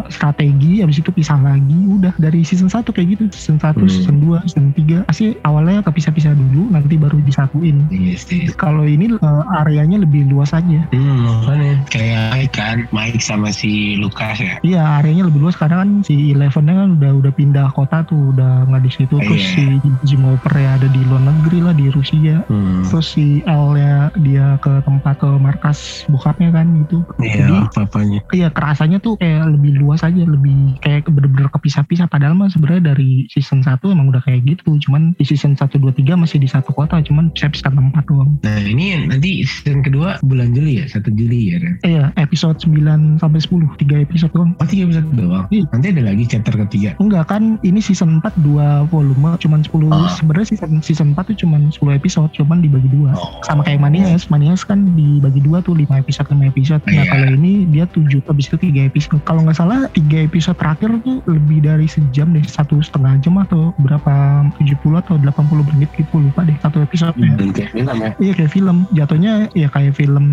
strategi 0.10 0.81
habis 0.81 0.98
itu 0.98 1.10
pisah 1.10 1.38
lagi 1.38 1.77
udah 1.88 2.13
dari 2.18 2.42
season 2.42 2.68
1 2.68 2.81
kayak 2.86 3.07
gitu 3.13 3.24
season 3.31 3.57
1 3.57 3.75
Hmm. 3.75 3.88
season 3.88 4.18
2 4.19 4.42
season 4.44 4.66
3 4.72 5.06
pasti 5.06 5.25
awalnya 5.42 5.80
kepisah-pisah 5.81 6.33
dulu 6.33 6.69
nanti 6.69 6.95
baru 6.95 7.22
disatuin 7.22 7.86
Iya 7.88 8.16
sih. 8.16 8.50
kalau 8.56 8.83
ini 8.83 9.13
eh, 9.13 9.44
areanya 9.56 10.01
lebih 10.01 10.25
luas 10.25 10.51
aja 10.51 10.88
Hmm, 10.89 11.86
kayak 11.88 12.33
Mike 12.33 12.54
kan, 12.54 12.77
Mike 12.89 13.19
sama 13.19 13.51
si 13.51 13.95
Lukas 13.95 14.38
ya. 14.38 14.57
Iya 14.62 14.81
areanya 14.98 15.27
lebih 15.27 15.39
luas 15.39 15.54
karena 15.54 15.83
kan 15.83 16.01
si 16.01 16.31
Eleven 16.31 16.66
kan 16.66 16.89
udah 16.95 17.12
udah 17.16 17.31
pindah 17.31 17.68
kota 17.72 18.01
tuh 18.01 18.31
udah 18.31 18.66
nggak 18.66 18.81
di 18.81 18.92
situ 18.92 19.16
terus 19.18 19.38
Iya. 19.38 19.51
si 19.51 19.63
Jim 20.04 20.22
Hopper 20.24 20.54
ya 20.56 20.75
ada 20.75 20.88
di 20.88 21.01
luar 21.04 21.22
negeri 21.22 21.60
lah 21.62 21.74
di 21.74 21.88
Rusia 21.89 22.42
Hmm. 22.48 22.81
terus 22.83 23.12
si 23.12 23.44
L 23.44 23.75
ya 23.75 24.10
dia 24.16 24.56
ke 24.57 24.81
tempat 24.81 25.19
ke 25.19 25.30
markas 25.36 25.80
bokapnya 26.07 26.50
kan 26.51 26.66
gitu 26.80 27.04
jadi 27.18 27.56
Iya, 27.56 27.69
papanya. 28.18 28.34
iya 28.34 28.48
kerasanya 28.50 28.98
tuh 28.98 29.14
kayak 29.16 29.44
lebih 29.50 29.72
luas 29.78 30.02
aja 30.02 30.18
lebih 30.18 30.56
kayak 30.80 31.08
bener-bener 31.08 31.50
kepisah-pisah 31.50 32.08
padahal 32.08 32.34
mah 32.34 32.48
sebenarnya 32.48 32.92
dari 32.92 33.28
season 33.28 33.60
1 33.60 33.80
emang 33.86 34.10
udah 34.10 34.22
kayak 34.22 34.46
gitu 34.46 34.78
cuman 34.82 35.14
di 35.14 35.24
season 35.24 35.54
1 35.54 35.66
2 35.72 35.92
3 35.96 36.16
masih 36.16 36.38
di 36.38 36.46
satu 36.46 36.72
kota 36.72 37.02
cuman 37.02 37.30
pisah-pisah 37.30 37.70
tempat 37.70 38.04
doang 38.06 38.38
Nah 38.42 38.60
ini 38.60 39.06
nanti 39.06 39.42
season 39.42 39.82
kedua 39.82 40.18
bulan 40.22 40.52
Juli 40.52 40.80
ya, 40.80 40.86
1 40.86 41.02
Juli 41.12 41.52
ya. 41.52 41.58
Ren? 41.58 41.76
iya 41.82 42.04
episode 42.16 42.58
9 42.60 43.18
sampai 43.18 43.40
10 43.40 43.76
3 43.78 44.02
episode 44.02 44.32
doang 44.32 44.52
Oh 44.56 44.66
tiga 44.66 44.86
episode 44.86 45.08
doang. 45.12 45.46
Iya. 45.50 45.64
Nanti 45.70 45.88
ada 45.90 46.04
lagi 46.06 46.24
chapter 46.26 46.54
ketiga. 46.58 46.90
Enggak 46.98 47.28
kan 47.28 47.58
ini 47.62 47.80
season 47.80 48.20
4 48.20 48.32
dua 48.40 48.84
volume 48.86 49.36
cuman 49.38 49.62
10 49.62 49.88
Ah. 49.88 50.10
sebenarnya 50.12 50.48
season 50.48 50.72
season 50.80 51.08
4 51.12 51.26
tuh 51.26 51.38
cuman 51.38 51.70
10 51.70 51.94
episode 51.94 52.30
cuman 52.32 52.60
dibagi 52.60 52.88
dua 52.88 53.12
Oh. 53.14 53.40
sama 53.42 53.62
kayak 53.62 53.80
Manias 53.80 54.28
Manias 54.28 54.62
kan 54.62 54.94
dibagi 54.94 55.40
dua 55.40 55.60
tuh 55.60 55.74
5 55.74 55.96
episode 55.96 56.28
5 56.28 56.46
episode 56.46 56.82
nah 56.86 56.94
Iya. 56.96 57.04
kalau 57.08 57.28
ini 57.34 57.54
dia 57.68 57.86
7 57.88 58.05
habis 58.28 58.48
itu 58.50 58.57
3 58.57 58.90
episode. 58.90 59.22
Kalau 59.24 59.46
nggak 59.46 59.57
salah 59.57 59.88
3 59.94 60.28
episode 60.28 60.57
terakhir 60.57 60.90
tuh 61.06 61.22
lebih 61.30 61.63
dari 61.63 61.88
sejam 61.88 62.34
deh 62.34 62.44
satu 62.46 62.81
setengah 62.81 63.22
jam 63.22 63.38
atau 63.40 63.72
berapa 63.81 64.46
70 64.60 65.01
atau 65.01 65.15
80 65.20 65.70
menit 65.75 65.89
gitu 65.96 66.20
lupa 66.20 66.44
deh 66.44 66.58
satu 66.62 66.82
episode 66.84 67.15
Dan 67.18 67.51
kayak 67.53 67.72
film 67.74 67.98
ya. 68.01 68.12
Iya 68.20 68.34
kayak 68.36 68.51
film. 68.51 68.77
Jatuhnya 68.94 69.34
ya 69.53 69.68
kayak 69.70 69.94
film 69.96 70.25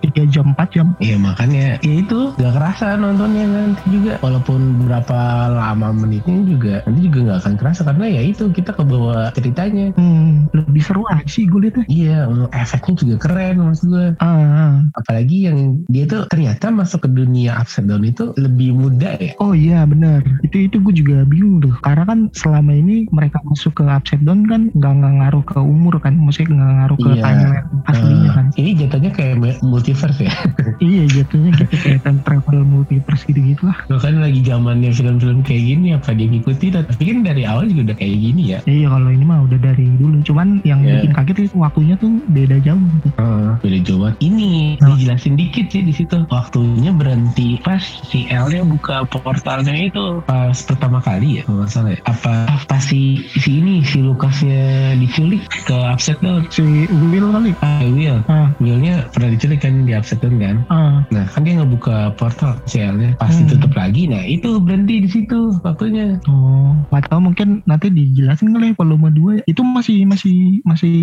3 0.00 0.32
jam 0.32 0.54
4 0.56 0.74
jam. 0.74 0.86
Iya 0.98 1.16
makanya. 1.18 1.78
Ya 1.82 1.94
itu. 1.98 2.34
Gak 2.38 2.54
kerasa 2.54 2.96
nontonnya 2.96 3.44
nanti 3.46 3.84
juga. 3.90 4.12
Walaupun 4.22 4.86
berapa 4.86 5.18
lama 5.52 5.88
menitnya 5.94 6.38
juga 6.46 6.74
nanti 6.86 7.00
juga 7.06 7.18
nggak 7.28 7.38
akan 7.44 7.54
kerasa. 7.58 7.80
Karena 7.86 8.06
ya 8.08 8.22
itu 8.22 8.48
kita 8.50 8.74
kebawa 8.74 9.30
ceritanya. 9.34 9.94
Hmm, 9.96 10.48
lebih 10.52 10.82
seru 10.82 11.04
aja 11.08 11.26
sih 11.28 11.48
gue 11.48 11.68
liatnya 11.68 11.84
iya 11.88 12.28
efeknya 12.52 12.92
juga 12.96 13.14
keren 13.20 13.56
maksud 13.60 13.86
gue 13.92 14.06
ah, 14.20 14.26
ah. 14.26 14.72
apalagi 14.96 15.48
yang 15.48 15.84
dia 15.88 16.04
tuh 16.08 16.24
ternyata 16.28 16.72
masuk 16.72 17.04
ke 17.04 17.08
dunia 17.12 17.56
upside 17.56 17.86
down 17.86 18.02
itu 18.02 18.32
lebih 18.34 18.72
muda 18.72 19.14
ya? 19.16 19.32
Oh 19.38 19.52
iya 19.52 19.84
benar. 19.84 20.24
Itu 20.40 20.56
itu 20.58 20.76
gue 20.78 20.94
juga 20.94 21.22
bingung 21.22 21.60
tuh. 21.60 21.74
Karena 21.78 22.04
kan 22.04 22.32
selama 22.32 22.72
ini 22.72 23.06
mereka 23.08 23.38
masuk 23.42 23.76
ke 23.76 23.84
upside 23.84 24.22
down 24.22 24.44
kan 24.44 24.72
nggak 24.72 24.92
nggak 24.92 25.12
ngaruh 25.20 25.44
ke 25.44 25.58
umur 25.58 25.94
kan. 25.98 26.14
Maksudnya 26.14 26.54
nggak 26.54 26.72
ngaruh 26.74 26.96
ke 26.96 27.08
Iya. 27.08 27.22
timeline 27.22 27.66
aslinya 27.84 28.22
Eh, 28.22 28.32
kan. 28.32 28.46
ini 28.54 28.70
jatuhnya 28.74 29.10
kayak 29.10 29.34
mu- 29.36 29.60
multiverse 29.62 30.20
ya? 30.20 30.32
Iya 30.82 31.02
jatuhnya 31.12 31.50
gitu 31.56 31.74
kayak 31.78 32.00
time 32.02 32.20
travel 32.22 32.58
multiverse 32.62 33.22
gitu 33.24 33.38
gitu 33.38 33.62
lah 33.64 33.76
bahkan 33.86 34.18
lagi 34.18 34.40
zamannya 34.42 34.90
film-film 34.90 35.42
kayak 35.42 35.62
gini 35.62 35.88
apa 35.92 36.10
dia 36.10 36.26
ngikutin? 36.26 36.70
Tapi 36.82 37.02
kan 37.02 37.18
dari 37.22 37.42
awal 37.44 37.66
juga 37.66 37.92
udah 37.92 37.96
kayak 37.96 38.16
gini 38.18 38.42
ya? 38.50 38.58
Iya 38.64 38.86
kalau 38.88 39.08
ini 39.08 39.24
mah 39.24 39.40
udah 39.42 39.58
dari 39.58 39.86
dulu. 39.92 40.18
Cuman 40.22 40.58
yang 40.62 40.80
Iya. 40.80 40.98
bikin 40.98 41.12
kaget 41.12 41.36
itu 41.44 41.56
waktunya 41.56 41.94
tuh 41.94 42.10
beda 42.26 42.56
jauh 42.58 42.80
gitu. 42.96 43.08
Heeh, 43.14 43.48
beda 43.60 43.78
jauh 43.82 44.00
banget. 44.00 44.16
Ini 44.20 44.48
Nah. 44.78 44.88
dijelasin 44.90 45.34
dikit 45.34 45.66
sih 45.68 45.82
di 45.82 45.92
situ. 45.92 46.16
Waktunya 46.26 46.90
berhenti 47.02 47.58
pas 47.58 47.82
si 47.82 48.30
L 48.30 48.46
nya 48.46 48.62
buka 48.62 49.02
portalnya 49.10 49.74
itu 49.74 50.22
pas 50.22 50.54
pertama 50.62 51.02
kali 51.02 51.42
ya 51.42 51.42
kalau 51.42 51.66
salah 51.66 51.98
ya. 51.98 52.00
Apa 52.06 52.46
apa 52.46 52.78
si 52.78 53.26
si 53.34 53.58
ini 53.58 53.82
si 53.82 53.98
Lukasnya 53.98 54.94
diculik 54.94 55.42
ke 55.66 55.74
upside 55.74 56.22
down? 56.22 56.46
Si 56.54 56.62
Will 57.10 57.34
kali. 57.34 57.58
Ah 57.58 57.82
Will. 57.82 58.22
Ah, 58.30 58.54
Willnya 58.62 59.10
pernah 59.10 59.34
diculik 59.34 59.66
kan 59.66 59.82
di 59.82 59.92
upside 59.98 60.22
down 60.22 60.38
kan? 60.38 60.56
ah. 60.70 61.02
Nah 61.10 61.26
kan 61.26 61.42
dia 61.42 61.58
ngebuka 61.58 62.14
portal 62.14 62.54
CL-nya 62.70 63.18
pas 63.18 63.34
Hmm. 63.34 63.50
ditutup 63.50 63.74
lagi. 63.74 64.06
Nah 64.06 64.22
itu 64.22 64.62
berhenti 64.62 65.02
di 65.02 65.08
situ 65.10 65.58
waktunya. 65.66 66.22
Oh, 66.30 66.78
tahu 67.10 67.18
mungkin 67.18 67.66
nanti 67.66 67.90
dijelasin 67.90 68.54
kali 68.54 68.70
ya 68.70 68.74
volume 68.78 69.10
2 69.10 69.38
ya. 69.40 69.42
Itu 69.50 69.66
masih 69.66 70.06
masih 70.06 70.62
masih 70.62 70.94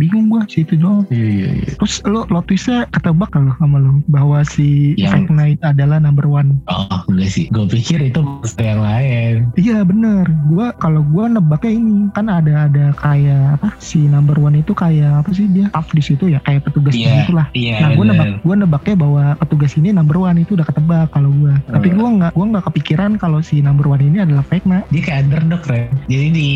bingung 0.00 0.32
gua 0.32 0.48
situ 0.48 0.80
doang. 0.80 1.04
Iya 1.12 1.26
iya 1.28 1.48
iya. 1.60 1.70
Terus 1.76 2.00
lo 2.08 2.24
lo 2.32 2.40
twistnya 2.40 2.88
ketebak 2.88 3.28
kan 3.28 3.44
lo 3.44 3.52
sama 3.60 3.76
lo 3.76 4.00
bahwa 4.08 4.40
si 4.48 4.96
Yang- 4.96 5.28
Knight 5.42 5.58
adalah 5.66 5.98
number 5.98 6.30
one. 6.30 6.62
Oh 6.70 6.86
enggak 7.10 7.28
sih. 7.28 7.50
Gue 7.50 7.66
pikir 7.66 7.98
itu 7.98 8.22
monster 8.22 8.62
yang 8.62 8.78
lain. 8.78 9.50
Iya 9.58 9.82
bener. 9.82 10.22
Gua 10.46 10.70
kalau 10.72 11.02
gua 11.02 11.26
nebaknya 11.26 11.74
ini 11.74 12.06
kan 12.14 12.30
ada 12.30 12.70
ada 12.70 12.94
kayak 12.94 13.58
apa 13.58 13.74
si 13.82 14.06
number 14.06 14.38
one 14.38 14.54
itu 14.54 14.70
kayak 14.70 15.26
apa 15.26 15.34
sih 15.34 15.50
dia 15.50 15.66
staff 15.68 15.90
di 15.90 15.98
situ 15.98 16.30
ya 16.30 16.38
kayak 16.42 16.62
petugas 16.62 16.94
Iya. 16.94 17.26
gitu 17.26 17.32
lah. 17.34 17.46
Iya 17.52 17.74
Nah, 17.82 17.90
gue 17.98 18.06
nebak, 18.06 18.28
gue 18.46 18.54
nebaknya 18.54 18.94
bahwa 18.94 19.24
petugas 19.34 19.74
ini 19.74 19.90
number 19.90 20.14
one 20.14 20.38
itu 20.38 20.54
udah 20.54 20.62
ketebak 20.62 21.10
kalau 21.10 21.34
gue. 21.34 21.54
Tapi 21.66 21.88
Hmm. 21.90 21.96
gue 21.98 22.08
nggak, 22.22 22.32
gue 22.38 22.46
nggak 22.54 22.64
kepikiran 22.70 23.10
kalau 23.18 23.42
si 23.42 23.58
number 23.58 23.90
one 23.90 23.98
ini 23.98 24.22
adalah 24.22 24.46
fake 24.46 24.62
nah. 24.64 24.86
Dia 24.94 25.02
kayak 25.02 25.18
underdog 25.26 25.62
kan. 25.66 25.90
Jadi 26.06 26.26
di 26.30 26.50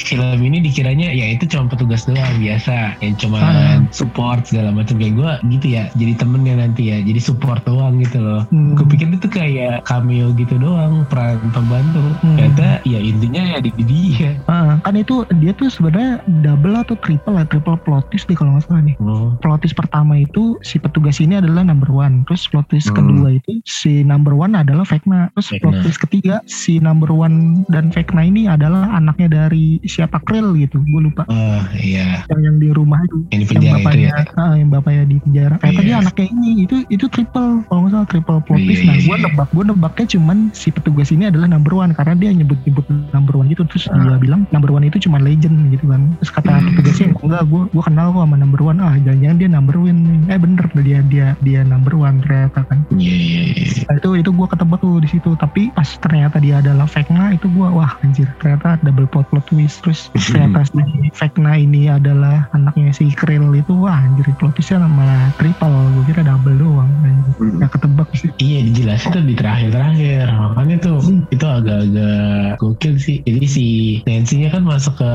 film 0.00 0.38
ini 0.40 0.64
dikiranya 0.64 1.12
ya 1.12 1.26
itu 1.28 1.44
cuma 1.44 1.68
petugas 1.68 2.08
doang 2.08 2.32
biasa. 2.40 2.96
Yang 3.04 3.14
cuma 3.28 3.38
Ah. 3.42 3.76
support 3.92 4.48
segala 4.48 4.72
macam 4.72 4.96
kayak 4.96 5.14
gue 5.14 5.32
gitu 5.52 5.66
ya. 5.76 5.84
Jadi 5.92 6.12
temennya 6.16 6.54
nanti 6.56 6.88
ya. 6.88 6.98
Jadi 7.02 7.20
support 7.20 7.60
doang 7.64 8.00
gitu 8.00 8.11
loh. 8.18 8.42
Hmm. 8.50 8.74
Gue 8.74 8.86
pikir 8.88 9.08
itu 9.12 9.28
kayak 9.28 9.84
cameo 9.84 10.32
gitu 10.34 10.58
doang 10.58 11.04
peran 11.08 11.38
pembantu. 11.52 12.02
Hmm. 12.20 12.36
Ternyata 12.36 12.82
ya 12.84 12.98
intinya 12.98 13.42
ya 13.54 13.58
di 13.60 13.70
di 13.72 13.84
dia. 13.84 14.30
Ah, 14.48 14.80
kan 14.82 14.96
itu 14.96 15.22
dia 15.38 15.52
tuh 15.52 15.68
sebenarnya 15.68 16.20
double 16.42 16.76
atau 16.76 16.96
triple 16.98 17.38
ya, 17.38 17.44
triple 17.46 17.78
plot 17.78 18.08
twist 18.10 18.26
deh 18.26 18.36
kalau 18.36 18.56
nggak 18.56 18.64
salah 18.66 18.82
nih. 18.82 18.96
Oh. 18.98 19.36
Plot 19.38 19.62
twist 19.62 19.76
pertama 19.76 20.18
itu 20.18 20.58
si 20.60 20.76
petugas 20.76 21.20
ini 21.20 21.38
adalah 21.38 21.62
number 21.62 21.88
one. 21.88 22.26
Terus 22.26 22.44
plot 22.48 22.66
twist 22.68 22.90
Hmm. 22.90 22.98
kedua 22.98 23.28
itu 23.38 23.52
si 23.64 24.02
number 24.02 24.34
one 24.34 24.52
adalah 24.52 24.82
Vecna. 24.82 25.30
Terus 25.32 25.48
Vecna. 25.48 25.60
plot 25.62 25.74
twist 25.86 26.00
ketiga 26.00 26.34
si 26.44 26.82
number 26.82 27.08
one 27.08 27.62
dan 27.70 27.88
Vecna 27.88 28.22
ini 28.22 28.48
adalah 28.48 28.90
anaknya 28.92 29.46
dari 29.46 29.78
siapa 29.84 30.18
Krill 30.22 30.56
gitu. 30.58 30.82
Gue 30.82 31.08
lupa. 31.08 31.22
Oh 31.28 31.62
iya. 31.76 32.24
Yang 32.28 32.40
yang 32.42 32.56
di 32.58 32.68
rumah 32.72 32.98
itu. 33.04 33.18
Yang 33.30 33.40
yang 33.62 33.76
bapaknya, 33.78 34.10
ya. 34.10 34.22
ah, 34.36 34.54
yang 34.56 34.68
bapaknya 34.68 35.02
di 35.06 35.16
penjara. 35.20 35.54
Ternyata 35.58 35.82
dia 35.82 35.90
Yes. 35.92 36.00
anaknya 36.02 36.26
ini 36.32 36.50
itu 36.64 36.76
itu 36.88 37.04
triple 37.06 37.50
kalau 37.68 37.80
nggak 37.84 37.92
salah 37.92 38.01
triple 38.04 38.40
plot 38.40 38.58
Iya, 38.58 38.66
twist. 38.66 38.82
Nah, 38.82 38.94
iya, 38.94 39.04
gue 39.04 39.16
iya. 39.16 39.24
nebak 39.26 39.48
gue 39.50 39.64
nebaknya 39.64 40.06
cuman 40.12 40.38
si 40.52 40.68
petugas 40.68 41.08
ini 41.08 41.24
adalah 41.26 41.46
number 41.46 41.72
one 41.72 41.92
karena 41.92 42.14
dia 42.14 42.30
nyebut-nyebut 42.32 42.86
number 43.10 43.34
one 43.34 43.46
gitu. 43.48 43.62
Terus 43.66 43.86
Ah. 43.88 43.98
dia 43.98 44.18
bilang 44.18 44.44
number 44.50 44.70
one 44.70 44.84
itu 44.84 44.98
cuma 44.98 45.18
legend 45.18 45.70
gitu 45.70 45.86
kan. 45.86 46.12
Terus 46.18 46.30
kata 46.30 46.50
Hmm. 46.52 46.66
petugasnya 46.72 47.06
enggak 47.18 47.42
gue 47.46 47.62
gue 47.68 47.82
kenal 47.82 48.06
kok 48.10 48.22
sama 48.22 48.36
number 48.36 48.60
one. 48.60 48.78
Ah 48.78 48.94
jangan-jangan 48.96 49.36
dia 49.36 49.48
number 49.48 49.76
one. 49.76 50.00
Eh 50.26 50.38
bener 50.38 50.64
dia 50.80 50.98
dia 51.02 51.26
dia 51.40 51.60
number 51.62 51.94
one 51.94 52.20
ternyata 52.20 52.62
kan. 52.64 52.78
Iya 52.92 53.14
iya 53.14 53.42
iya. 53.52 53.82
Nah, 53.88 53.94
itu 53.98 54.08
itu 54.16 54.30
gue 54.30 54.46
ketebak 54.46 54.78
tuh 54.78 54.98
di 54.98 55.08
situ. 55.08 55.30
Tapi 55.34 55.70
pas 55.72 55.88
ternyata 55.98 56.36
dia 56.38 56.58
adalah 56.58 56.86
Vecna 56.86 57.32
itu 57.32 57.46
gue 57.46 57.66
wah 57.66 57.94
anjir 58.00 58.28
ternyata 58.38 58.78
double 58.80 59.06
plot 59.06 59.26
plot 59.28 59.44
twist. 59.46 59.82
Terus 59.82 60.08
ternyata 60.14 60.64
si 60.64 60.80
Vecna 61.12 61.52
ini 61.54 61.88
adalah 61.88 62.46
anaknya 62.52 62.90
si 62.92 63.10
Krill 63.12 63.52
itu 63.52 63.72
wah 63.74 63.98
anjir 63.98 64.26
plot 64.36 64.54
twistnya 64.54 64.82
malah 64.82 65.30
triple. 65.36 65.70
Gue 65.98 66.04
kira 66.08 66.22
double 66.22 66.56
doang. 66.56 66.90
Anjir. 67.02 67.32
Hmm. 67.38 67.58
Gak 67.58 67.70
sih. 68.14 68.30
Iya 68.38 68.58
dijelasin 68.66 69.08
tuh 69.10 69.22
di 69.22 69.34
terakhir-terakhir 69.34 70.26
makanya 70.30 70.76
tuh 70.78 70.98
Hmm. 71.02 71.22
itu 71.28 71.44
agak-agak 71.44 72.56
gokil 72.58 72.94
sih 72.96 73.16
jadi 73.22 73.46
si 73.46 73.66
Nancy-nya 74.04 74.48
kan 74.50 74.62
masuk 74.62 74.94
ke 74.96 75.10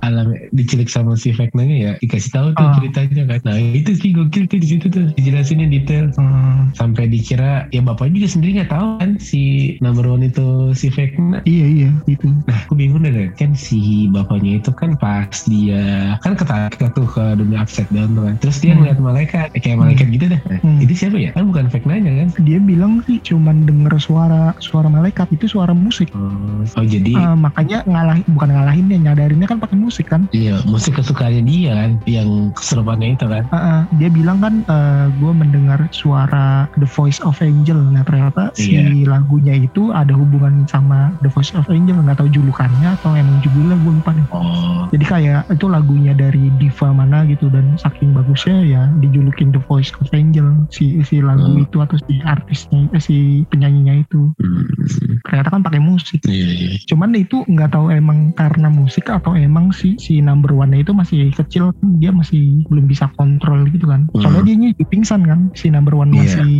alam 0.00 0.32
diculik 0.50 0.86
sama 0.86 1.14
si 1.14 1.30
Vecna-nya 1.30 1.76
ya 1.76 1.92
dikasih 1.98 2.30
tahu 2.30 2.48
tuh 2.54 2.64
Ah. 2.64 2.74
ceritanya 2.76 3.22
kan 3.26 3.40
nah 3.44 3.56
itu 3.56 3.92
sih 3.94 4.10
gokil 4.10 4.44
tuh 4.46 4.58
di 4.58 4.68
situ 4.68 4.86
tuh 4.88 5.10
dijelasinnya 5.14 5.68
detail 5.68 6.08
Hmm, 6.16 6.72
sampai 6.74 7.06
dikira 7.06 7.68
ya 7.70 7.80
bapak 7.80 8.10
juga 8.10 8.28
sendiri 8.28 8.60
nggak 8.60 8.70
tahu 8.70 8.86
kan 8.98 9.10
si 9.18 9.40
number 9.78 10.04
one 10.04 10.24
itu 10.24 10.46
si 10.72 10.88
Vecna 10.88 11.40
iya 11.44 11.66
iya 11.66 11.90
itu. 12.06 12.26
Nah, 12.46 12.58
aku 12.64 12.74
bingung 12.74 13.02
deh 13.02 13.30
kan. 13.34 13.52
si 13.52 14.08
bapaknya 14.08 14.58
itu 14.58 14.70
kan 14.72 14.94
pas 14.96 15.28
dia 15.44 16.16
kan 16.22 16.32
ketarik 16.34 16.78
tuh 16.92 17.04
ke 17.04 17.24
dunia 17.36 17.60
upside 17.60 17.90
down 17.90 18.14
tuh 18.14 18.24
kan. 18.24 18.34
Terus 18.38 18.56
dia 18.58 18.72
Hmm. 18.72 18.82
ngeliat 18.82 18.98
malaikat 18.98 19.48
kayak 19.54 19.76
malaikat 19.76 20.06
gitu 20.10 20.26
dah. 20.28 20.40
Nah, 20.48 20.58
Hmm. 20.60 20.78
Itu 20.80 20.92
siapa 20.94 21.16
ya? 21.16 21.30
Kan 21.32 21.44
bukan 21.46 21.66
fake 21.68 21.86
kan? 22.02 22.28
Dia 22.40 22.58
bilang 22.58 23.02
sih 23.04 23.20
cuman 23.20 23.64
denger 23.64 23.96
suara 23.96 24.52
suara 24.58 24.86
malaikat 24.86 25.28
itu 25.30 25.46
suara 25.46 25.72
musik. 25.72 26.10
Oh, 26.12 26.30
oh, 26.64 26.84
jadi 26.84 27.12
Ah, 27.12 27.34
makanya 27.34 27.84
ngalahin 27.84 28.24
bukan 28.28 28.50
ngalahin 28.50 28.84
dia 28.86 28.98
nyadarinnya 29.02 29.46
kan 29.46 29.58
pakai 29.58 29.76
musik 29.76 30.06
kan. 30.06 30.24
iya 30.30 30.60
musik 30.64 30.94
kesukaannya 30.94 31.42
dia 31.42 31.72
kan 31.74 31.90
yang 32.04 32.28
keserupannya 32.52 33.14
itu 33.14 33.26
kan. 33.26 33.44
Ah, 33.50 33.56
ah, 33.56 33.80
dia 33.92 34.08
bilang 34.08 34.38
kan 34.38 34.64
gue 35.12 35.32
mendengar 35.32 35.84
suara 35.90 36.66
The 36.76 36.86
Voice 36.86 37.20
of 37.20 37.38
Angel. 37.38 37.78
Nah 37.78 38.02
ternyata 38.02 38.50
si 38.52 38.72
Iya. 38.72 39.08
lagunya 39.08 39.54
itu 39.54 39.90
ada 39.90 40.12
hubungan 40.12 40.64
sama 40.64 41.12
The 41.20 41.28
Voice 41.28 41.52
of 41.52 41.66
Angel. 41.66 41.98
Nggak 41.98 42.18
tahu 42.18 42.30
julukannya 42.30 42.94
atau 42.94 43.12
emang 43.12 43.40
judulnya 43.40 43.76
gue 43.76 43.92
lupa 43.92 44.10
nih. 44.12 44.26
Oh, 44.30 44.86
Jadi 44.90 45.04
kayak 45.04 45.40
itu 45.48 45.66
lagunya 45.66 46.12
dari 46.12 46.50
diva 46.56 46.90
mana 46.90 47.22
gitu 47.24 47.48
dan 47.48 47.74
saking 47.76 48.12
bagusnya 48.12 48.62
ya 48.62 48.82
dijulukin 48.96 49.50
The 49.50 49.62
Voice 49.62 49.90
of 49.98 50.10
Angel 50.10 50.66
si 50.70 51.02
si 51.02 51.18
lagu 51.18 51.42
Hmm. 51.42 51.64
itu 51.64 51.76
atau 51.90 51.98
si 52.06 52.14
artisnya 52.22 52.80
eh, 52.94 53.02
si 53.02 53.16
penyanyinya 53.50 54.06
itu 54.06 54.30
hmm, 54.38 55.18
ternyata 55.26 55.48
kan 55.50 55.62
pakai 55.66 55.82
musik. 55.82 56.22
iya 56.30 56.46
iya. 56.46 56.70
Cuman 56.86 57.18
itu 57.18 57.42
nggak 57.50 57.74
tahu 57.74 57.90
emang 57.90 58.30
karena 58.38 58.70
musik 58.70 59.10
atau 59.10 59.34
emang 59.34 59.74
si 59.74 59.98
si 59.98 60.22
number 60.22 60.54
one 60.54 60.70
itu 60.78 60.94
masih 60.94 61.34
kecil 61.34 61.74
dia 61.98 62.14
masih 62.14 62.62
belum 62.70 62.86
bisa 62.86 63.10
kontrol 63.18 63.66
gitu 63.74 63.90
kan. 63.90 64.06
Hmm. 64.14 64.22
Soalnya 64.22 64.42
dia 64.46 64.54
juga 64.70 64.86
pingsan 64.86 65.26
kan 65.26 65.40
si 65.58 65.66
number 65.66 65.98
one 65.98 66.14
Iya. 66.14 66.22
masih 66.42 66.50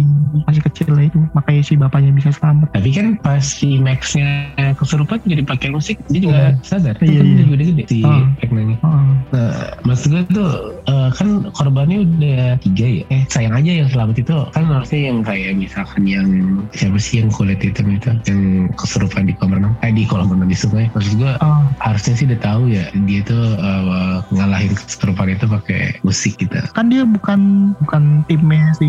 masih 0.46 0.62
kecil 0.66 0.88
lah 0.94 1.04
itu 1.06 1.18
makanya 1.34 1.62
si 1.62 1.74
bapaknya 1.78 2.10
bisa 2.10 2.30
selamat. 2.34 2.70
Tapi 2.74 2.90
kan 2.90 3.06
pas 3.22 3.42
si 3.42 3.78
Max-nya 3.78 4.50
kesurupan 4.78 5.22
jadi 5.22 5.42
pakai 5.46 5.70
musik 5.70 5.98
dia 6.10 6.20
juga 6.22 6.58
sadar. 6.66 6.98
Iya, 6.98 7.22
Kan 7.22 7.26
iya. 7.26 7.34
dia 7.38 7.44
juga 7.46 7.54
udah 7.54 7.66
gede 7.70 7.84
si 7.86 7.98
Oh. 8.02 8.26
Vecna-nya. 8.42 8.76
Oh, 8.82 8.98
Nah, 9.30 9.52
maksud 9.86 10.10
gue 10.10 10.22
tuh 10.34 10.50
eh, 10.88 11.08
kan 11.14 11.28
korbannya 11.54 12.02
udah 12.02 12.58
tiga 12.58 12.86
ya. 12.86 13.04
Eh 13.12 13.22
sayang 13.30 13.54
aja 13.54 13.70
yang 13.84 13.88
selamat 13.92 14.16
itu 14.18 14.34
kan 14.50 14.64
harusnya 14.66 15.00
yang 15.12 15.19
kayak 15.24 15.56
misalkan 15.56 16.04
yang 16.08 16.28
siapa 16.74 16.98
sih 17.00 17.22
yang 17.22 17.30
kulit 17.32 17.60
hitam 17.62 17.90
itu 17.92 18.10
yang 18.26 18.70
kesurupan 18.74 19.28
di 19.28 19.34
kolam 19.36 19.60
renang, 19.60 19.74
eh 19.84 19.92
di 19.92 20.04
kolam 20.06 20.30
renang 20.30 20.50
di 20.50 20.58
sungai. 20.58 20.86
Maksud 20.92 21.20
gue 21.20 21.32
oh, 21.40 21.62
harusnya 21.82 22.14
sih 22.16 22.26
udah 22.28 22.40
tahu 22.40 22.62
ya 22.70 22.84
dia 23.06 23.20
tuh 23.24 23.56
eh, 23.58 24.16
ngalahin 24.34 24.72
kesurupan 24.74 25.32
itu 25.32 25.46
pakai 25.46 25.98
musik 26.06 26.36
gitu. 26.38 26.56
kan 26.76 26.88
dia 26.88 27.02
bukan 27.02 27.72
bukan 27.84 28.22
timnya 28.26 28.70
si 28.76 28.88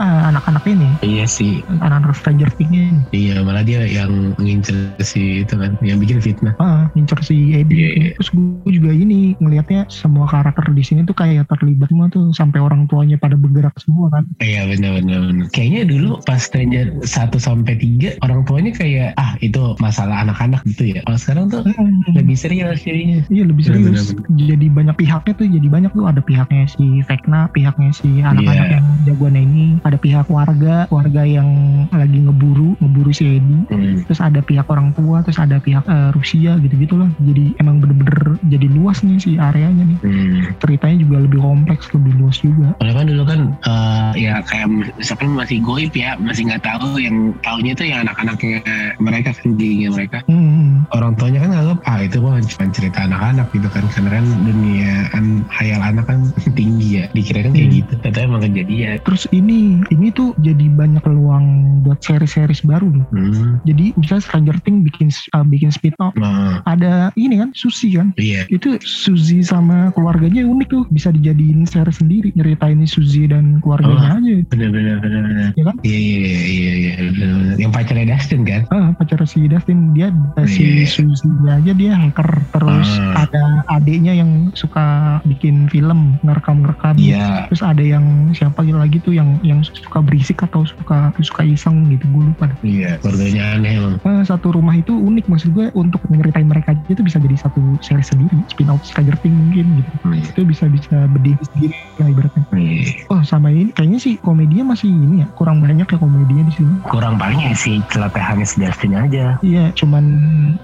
ah, 0.00 0.30
anak-anak 0.32 0.64
ini 0.68 0.88
Iya 1.04 1.24
sih. 1.28 1.62
anak-anak 1.68 2.16
Stranger 2.18 2.50
Things 2.56 2.74
ini. 2.74 3.00
Iya 3.14 3.42
malah 3.42 3.62
dia 3.62 3.84
yang 3.86 4.34
ngincer 4.36 4.98
si 5.02 5.44
itu 5.46 5.54
kan 5.54 5.78
yang 5.84 5.98
bikin 6.02 6.18
fitnah. 6.18 6.54
Ah, 6.58 6.90
ngincer 6.94 7.20
si 7.22 7.54
Eddie. 7.54 7.76
Gitu. 7.78 7.92
iya. 7.98 8.10
Terus 8.18 8.30
gue 8.34 8.72
juga 8.74 8.90
ini 8.92 9.38
ngelihatnya 9.38 9.86
semua 9.88 10.26
karakter 10.28 10.70
di 10.74 10.82
sini 10.84 11.06
tuh 11.06 11.16
kayak 11.16 11.48
terlibat 11.48 11.88
semua 11.88 12.06
tuh 12.10 12.30
sampai 12.34 12.58
orang 12.60 12.84
tuanya 12.90 13.16
pada 13.16 13.34
bergerak 13.38 13.74
semua 13.80 14.10
kan. 14.12 14.24
Iya 14.42 14.68
benar 14.68 15.00
benar 15.00 15.18
benar. 15.30 15.46
Kayaknya 15.68 15.84
dulu 15.84 16.10
pas 16.24 16.40
Stranger 16.40 16.86
1 17.04 17.36
sampai 17.36 17.76
3 17.76 18.16
orang 18.24 18.40
tuanya 18.48 18.72
kayak 18.72 19.12
ah 19.20 19.36
itu 19.44 19.76
masalah 19.76 20.24
anak-anak 20.24 20.64
gitu 20.64 20.96
ya. 20.96 21.04
Kalau 21.04 21.18
sekarang 21.20 21.44
tuh 21.52 21.60
Hmm. 21.68 22.00
lebih 22.16 22.32
serius 22.40 22.80
jadinya. 22.80 23.20
Iya 23.28 23.44
lebih 23.44 23.68
Bener, 23.68 24.00
serius. 24.00 24.16
Jadi 24.32 24.66
banyak 24.72 24.96
pihaknya 24.96 25.32
tuh 25.36 25.44
jadi 25.44 25.68
banyak 25.68 25.92
tuh 25.92 26.08
ada 26.08 26.24
pihaknya 26.24 26.64
si 26.72 27.04
Vecna, 27.04 27.52
pihaknya 27.52 27.92
si 27.92 28.24
anak-anak 28.24 28.64
Iya. 28.64 28.74
yang 28.80 28.86
jagoannya 29.04 29.42
ini, 29.44 29.64
ada 29.84 30.00
pihak 30.00 30.26
warga, 30.32 30.88
warga 30.88 31.22
yang 31.28 31.48
lagi 31.92 32.18
ngeburu, 32.24 32.72
ngeburu 32.80 33.12
si 33.12 33.36
Eddie. 33.36 33.62
Hmm. 33.68 34.00
Terus 34.08 34.24
ada 34.24 34.40
pihak 34.40 34.64
orang 34.72 34.96
tua, 34.96 35.20
terus 35.20 35.36
ada 35.36 35.60
pihak 35.60 35.84
eh, 35.84 36.08
Rusia 36.16 36.56
gitu-gitu 36.56 36.96
lah. 36.96 37.12
Jadi 37.20 37.52
emang 37.60 37.84
bener-bener 37.84 38.40
jadi 38.48 38.66
luas 38.72 39.04
nih 39.04 39.20
si 39.20 39.36
areanya 39.36 39.84
nih. 39.84 39.98
Hmm. 40.00 40.56
Ceritanya 40.64 40.96
juga 40.96 41.16
lebih 41.28 41.44
kompleks, 41.44 41.92
lebih 41.92 42.16
luas 42.16 42.40
juga. 42.40 42.72
Soalnya 42.80 42.96
kan 42.96 43.06
dulu 43.12 43.22
kan 43.28 43.40
eh, 43.60 44.10
ya 44.16 44.40
kayak 44.48 44.66
misalkan 44.96 45.36
masih 45.36 45.57
goib 45.60 45.92
ya, 45.94 46.14
masih 46.18 46.48
nggak 46.48 46.64
tahu 46.64 46.98
yang 46.98 47.34
taunya 47.42 47.72
tuh 47.74 47.86
yang 47.86 48.04
anak-anaknya 48.06 48.60
mereka 48.98 49.34
kan 49.34 49.54
gengnya 49.54 49.88
mereka. 49.92 50.18
Hmm. 50.26 50.86
Orang 50.94 51.14
tuanya 51.16 51.44
kan 51.44 51.50
nganggap 51.52 51.78
ah 51.84 51.98
itu 52.00 52.18
mah 52.20 52.40
cuma 52.40 52.64
cerita 52.72 52.98
anak-anak 53.04 53.46
gitu 53.52 53.68
kan 53.68 53.84
karena 53.92 54.10
kan 54.20 54.24
dunia 54.44 54.92
an, 55.12 55.24
hayal 55.52 55.80
anak 55.82 56.04
kan 56.08 56.20
tinggi 56.58 57.02
ya. 57.02 57.04
Dikira 57.12 57.44
kan 57.44 57.52
kayak 57.52 57.66
Hmm. 57.68 57.76
gitu. 57.82 57.92
Ternyata 58.00 58.20
emang 58.24 58.42
kejadian. 58.42 58.96
Terus 59.04 59.22
ini, 59.30 59.60
ini 59.90 60.06
tuh 60.10 60.32
jadi 60.40 60.66
banyak 60.72 61.02
peluang 61.04 61.46
buat 61.84 62.00
seri-series 62.00 62.64
baru 62.64 62.88
nih. 62.88 63.06
Hmm. 63.12 63.50
Jadi 63.64 63.84
misalnya 63.96 64.24
Stranger 64.24 64.56
Things 64.64 64.80
bikin 64.88 65.08
uh, 65.34 65.44
bikin 65.44 65.70
spin 65.70 65.94
off, 66.00 66.14
Nah, 66.16 66.64
ada 66.64 67.12
ini 67.14 67.38
kan 67.38 67.50
Susi 67.52 67.94
kan. 67.94 68.10
iya. 68.16 68.48
Itu 68.48 68.80
Suzy 68.80 69.44
sama 69.44 69.92
keluarganya 69.92 70.42
unik 70.44 70.68
tuh, 70.68 70.82
bisa 70.88 71.12
dijadiin 71.12 71.64
seri 71.68 71.92
sendiri. 71.92 72.28
Nyeritain 72.34 72.80
Suzy 72.84 73.28
dan 73.28 73.60
keluarganya 73.60 74.18
aja. 74.18 74.34
Bener-bener 74.48 74.96
bener-bener. 75.38 75.54
Iya 75.54 75.64
kan? 75.64 75.76
Iya 75.82 75.98
iya 75.98 76.18
iya 76.18 76.72
iya. 76.74 76.92
bener-bener. 77.14 77.56
Yang 77.58 77.72
pacarnya 77.72 78.06
Dustin 78.10 78.40
kan? 78.42 78.62
Ah, 78.70 78.88
pacar 78.94 79.18
si 79.24 79.40
Dustin 79.46 79.78
dia 79.94 80.08
uh, 80.10 80.46
si 80.48 80.82
si 80.84 81.02
Suzy-nya 81.06 81.62
aja 81.62 81.72
dia 81.72 81.92
hacker 81.94 82.30
terus 82.50 82.88
Ah. 82.98 83.26
ada 83.28 83.44
adiknya 83.70 84.12
yang 84.14 84.50
suka 84.52 85.18
bikin 85.24 85.68
film 85.68 86.16
ngerekam-ngerekam 86.24 86.96
Iya. 86.98 87.46
terus 87.48 87.62
ada 87.62 87.80
yang 87.80 88.02
siapa 88.34 88.64
lagi 88.64 88.98
tuh 89.00 89.14
yang 89.14 89.38
yang 89.42 89.62
suka 89.62 90.02
berisik 90.02 90.42
atau 90.42 90.62
suka 90.66 91.10
suka 91.22 91.42
iseng 91.44 91.88
gitu 91.90 92.04
gue 92.10 92.24
lupa. 92.32 92.50
Iya, 92.62 92.98
keluarganya 93.00 93.58
aneh 93.58 93.72
emang. 93.78 93.94
Eh, 94.02 94.22
satu 94.24 94.54
rumah 94.54 94.74
itu 94.74 94.92
unik 94.94 95.26
maksud 95.28 95.50
gue 95.54 95.70
untuk 95.74 96.00
nyeritain 96.08 96.46
mereka 96.48 96.72
aja 96.74 96.82
itu 96.88 97.02
bisa 97.04 97.18
jadi 97.18 97.36
satu 97.38 97.60
seri 97.80 98.02
sendiri 98.02 98.34
spin 98.50 98.68
off 98.68 98.82
Stranger 98.82 99.14
Things 99.20 99.36
mungkin 99.36 99.66
gitu 99.78 99.90
Iya. 100.08 100.24
itu 100.24 100.40
bisa 100.44 100.64
bisa 100.66 100.96
berdiri 101.08 101.42
sendiri 101.52 101.74
lah 102.00 102.08
ibaratnya 102.08 102.42
Iya. 102.54 103.06
oh 103.12 103.22
sama 103.22 103.52
ini 103.52 103.70
kayaknya 103.72 103.98
sih 104.00 104.14
komedinya 104.18 104.72
masih 104.72 104.88
ini 104.90 105.22
ya 105.24 105.27
kurang 105.34 105.58
banyak 105.58 105.84
ya 105.84 105.96
komedinya 105.96 106.44
di 106.44 106.54
sini 106.54 106.74
Kurang 106.84 107.16
paling 107.16 107.38
ya 107.38 107.52
si 107.52 107.80
celotehannya 107.88 108.44
si 108.44 108.56
Justin 108.58 108.94
aja. 108.94 109.36
iya 109.40 109.70
cuman 109.72 110.04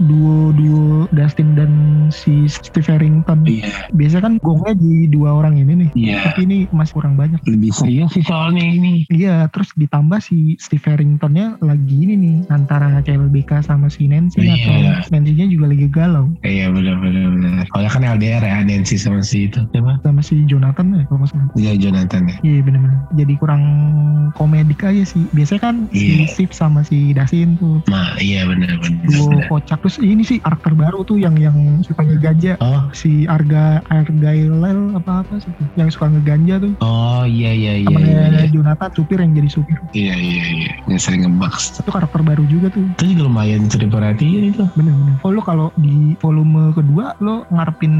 duo 0.00 0.50
duo 0.50 1.04
Dustin 1.10 1.54
dan 1.54 1.72
si 2.08 2.46
Steve 2.46 2.86
Harrington 2.86 3.44
Iya. 3.44 3.90
biasa 3.90 4.18
kan 4.18 4.38
gongnya 4.38 4.72
di 4.74 5.06
dua 5.06 5.34
orang 5.34 5.56
ini 5.56 5.72
nih 5.76 5.90
Iya. 5.94 6.16
tapi 6.24 6.40
ini 6.44 6.58
masih 6.70 6.92
kurang 6.94 7.14
banyak 7.14 7.38
Lebih 7.44 7.70
serius 7.70 8.12
sih 8.12 8.22
soalnya 8.22 8.62
ini. 8.62 9.04
Iya, 9.08 9.46
terus 9.48 9.74
ditambah 9.74 10.18
si 10.18 10.56
Steve 10.56 10.84
Harringtonnya 10.84 11.58
lagi 11.60 11.96
ini 11.98 12.14
nih 12.14 12.36
antara 12.48 13.00
CLBK 13.00 13.60
sama 13.62 13.88
si 13.88 14.06
Nancy 14.06 14.40
Iya. 14.40 14.54
atau 14.54 14.74
Nancy-nya 15.10 15.46
juga 15.46 15.66
lagi 15.68 15.86
galau 15.88 16.30
Iya 16.40 16.70
benar 16.70 16.96
benar 16.98 17.26
benar. 17.30 17.64
Kalau 17.68 17.88
kan 17.88 18.02
LDR 18.02 18.40
ya 18.40 18.62
Nancy 18.62 18.96
sama 18.96 19.20
si 19.20 19.46
itu. 19.46 19.60
Siapa? 19.70 20.00
sama 20.00 20.20
si 20.20 20.44
Jonathan 20.44 20.86
ya 20.92 21.04
kalau. 21.06 21.26
Iya 21.54 21.72
Jonathan 21.78 22.22
ya. 22.26 22.36
Iya 22.42 22.60
bener-bener. 22.62 22.98
Jadi 23.14 23.32
kurang 23.36 23.62
komedik 24.54 24.86
aja 24.86 25.02
sih. 25.02 25.26
Biasanya 25.34 25.60
kan 25.60 25.74
Iya. 25.90 26.30
si 26.30 26.46
Steve 26.46 26.54
sama 26.54 26.86
si 26.86 27.10
Dustin 27.10 27.58
tuh 27.58 27.82
Ma, 27.90 28.14
iya 28.18 28.46
benar 28.46 28.78
benar. 28.78 29.02
duo 29.10 29.34
benar. 29.34 29.50
kocak. 29.50 29.78
Terus 29.82 29.96
ini 29.98 30.22
sih 30.22 30.38
karakter 30.38 30.78
baru 30.78 31.02
tuh 31.02 31.18
yang 31.18 31.34
yang 31.34 31.58
suka 31.82 32.06
ngeganja. 32.06 32.54
Oh, 32.62 32.86
Si 32.94 33.26
Arga 33.26 33.82
Argyle 33.90 34.54
apa 34.94 35.26
apa 35.26 35.34
sih 35.38 35.50
tuh, 35.50 35.66
yang 35.74 35.90
suka 35.90 36.06
ngeganja 36.08 36.62
tuh. 36.62 36.72
oh 36.78 37.26
iya 37.26 37.50
iya 37.50 37.74
iya 37.74 37.90
iya. 37.90 37.90
Temennya 37.90 38.22
Iya 38.44 38.50
Jonathan 38.52 38.90
supir 38.94 39.18
yang 39.18 39.32
jadi 39.34 39.50
supir. 39.50 39.76
iya 39.90 40.14
iya. 40.14 40.44
iya. 40.46 40.70
Yang 40.86 41.00
sering 41.02 41.26
ngebaks. 41.26 41.82
Itu 41.82 41.90
karakter 41.90 42.22
baru 42.22 42.46
juga 42.46 42.70
tuh. 42.70 42.86
Itu 42.94 43.04
juga 43.10 43.22
lumayan 43.26 43.66
curi 43.66 43.90
perhatian 43.90 44.54
itu. 44.54 44.62
Bener-bener. 44.78 45.18
Oh 45.22 45.34
lo 45.34 45.42
kalau 45.42 45.74
di 45.74 46.14
volume 46.16 46.70
kedua 46.72 47.18
lo 47.18 47.42
ngarepin 47.50 47.94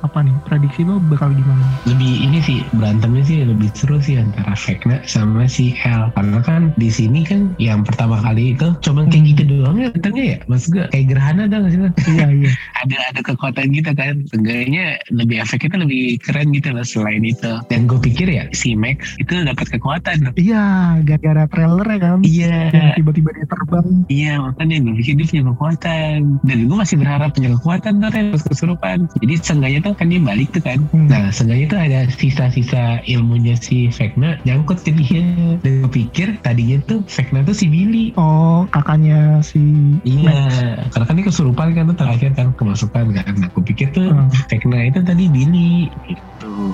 apa 0.00 0.24
nih? 0.24 0.32
Prediksi 0.48 0.88
lo 0.88 0.96
bakal 1.02 1.34
gimana? 1.34 1.60
Lebih 1.84 2.12
ini 2.24 2.38
sih 2.40 2.58
berantemnya 2.72 3.20
sih 3.20 3.44
lebih 3.44 3.68
seru 3.74 3.98
sih 3.98 4.16
antara 4.16 4.54
Vecna 4.56 5.02
sama 5.04 5.44
si 5.44 5.74
Karena 6.12 6.38
kan 6.40 6.62
di 6.74 6.88
sini 6.88 7.20
kan 7.22 7.54
yang 7.56 7.82
pertama 7.82 8.18
kali 8.18 8.54
itu 8.54 8.72
cuma 8.80 9.04
kayak 9.04 9.16
Hmm. 9.18 9.30
gitu 9.30 9.42
doang 9.44 9.76
ya 9.76 9.88
datangnya 9.90 10.24
ya. 10.24 10.36
Maksud 10.46 10.68
gue 10.70 10.84
kayak 10.88 11.06
gerhana 11.06 11.42
gak 11.44 11.60
sih 11.68 11.80
iya 12.08 12.26
iya. 12.30 12.50
ada 12.82 12.96
ada 13.10 13.20
kekuatan 13.20 13.66
gitu 13.70 13.90
kan 13.92 14.14
seenggaknya 14.26 14.84
lebih 15.10 15.36
efeknya 15.38 15.82
lebih 15.82 16.02
keren 16.18 16.48
gitu 16.50 16.68
loh 16.70 16.82
selain 16.82 17.22
itu 17.22 17.50
dan 17.66 17.80
gue 17.84 17.98
pikir 17.98 18.26
ya 18.26 18.44
si 18.52 18.72
Max 18.72 19.18
itu 19.18 19.32
dapat 19.34 19.66
kekuatan 19.68 20.30
Iya, 20.34 20.64
gara-gara 21.02 21.44
trailer 21.48 21.86
ya 21.86 21.98
kan. 21.98 22.18
iya 22.22 22.56
tiba-tiba 22.94 23.30
dia 23.32 23.46
terbang. 23.46 23.86
iya 24.06 24.32
makanya 24.38 24.76
gue 24.80 24.94
pikir 24.96 25.12
dia 25.14 25.26
punya 25.28 25.44
kekuatan 25.48 26.18
dan 26.40 26.58
gue 26.64 26.76
masih 26.76 26.96
berharap 26.96 27.30
punya 27.32 27.50
kekuatan 27.54 27.92
tuh 27.98 28.08
pas 28.08 28.42
kesurupan 28.44 28.98
jadi 29.18 29.34
seenggaknya 29.40 29.80
tuh 29.82 29.92
kan 29.94 30.06
dia 30.06 30.20
balik 30.20 30.48
tuh 30.50 30.62
kan 30.62 30.78
Hmm. 30.88 31.10
nah 31.10 31.28
seenggaknya 31.28 31.66
tuh 31.66 31.80
ada 31.80 32.00
sisa-sisa 32.08 32.84
ilmunya 33.04 33.58
si 33.58 33.90
Vecna 33.90 34.38
nyangkut 34.44 34.80
ke 34.80 34.94
dia 34.94 35.24
dan 35.60 35.87
gue 35.88 36.04
pikir 36.04 36.36
tadinya 36.38 36.76
tuh 36.84 37.00
Vecna 37.08 37.40
tuh 37.40 37.56
si 37.56 37.64
Billy 37.64 38.12
Oh, 38.14 38.68
kakaknya 38.68 39.40
si 39.40 39.56
Iya, 40.04 40.28
Max. 40.28 40.52
karena 40.92 41.04
kan 41.06 41.14
dia 41.16 41.24
kesurupan 41.24 41.66
kan 41.72 41.84
tuh 41.86 41.96
terakhir 41.96 42.30
kan 42.36 42.52
kemasukan 42.52 43.04
kan. 43.10 43.32
Nah, 43.34 43.48
aku 43.48 43.64
pikir 43.64 43.88
tuh 43.90 44.12
Hmm. 44.12 44.28
Vecna 44.46 44.84
itu 44.84 45.00
tadi 45.00 45.24
Billy 45.26 45.88
gitu. 46.04 46.20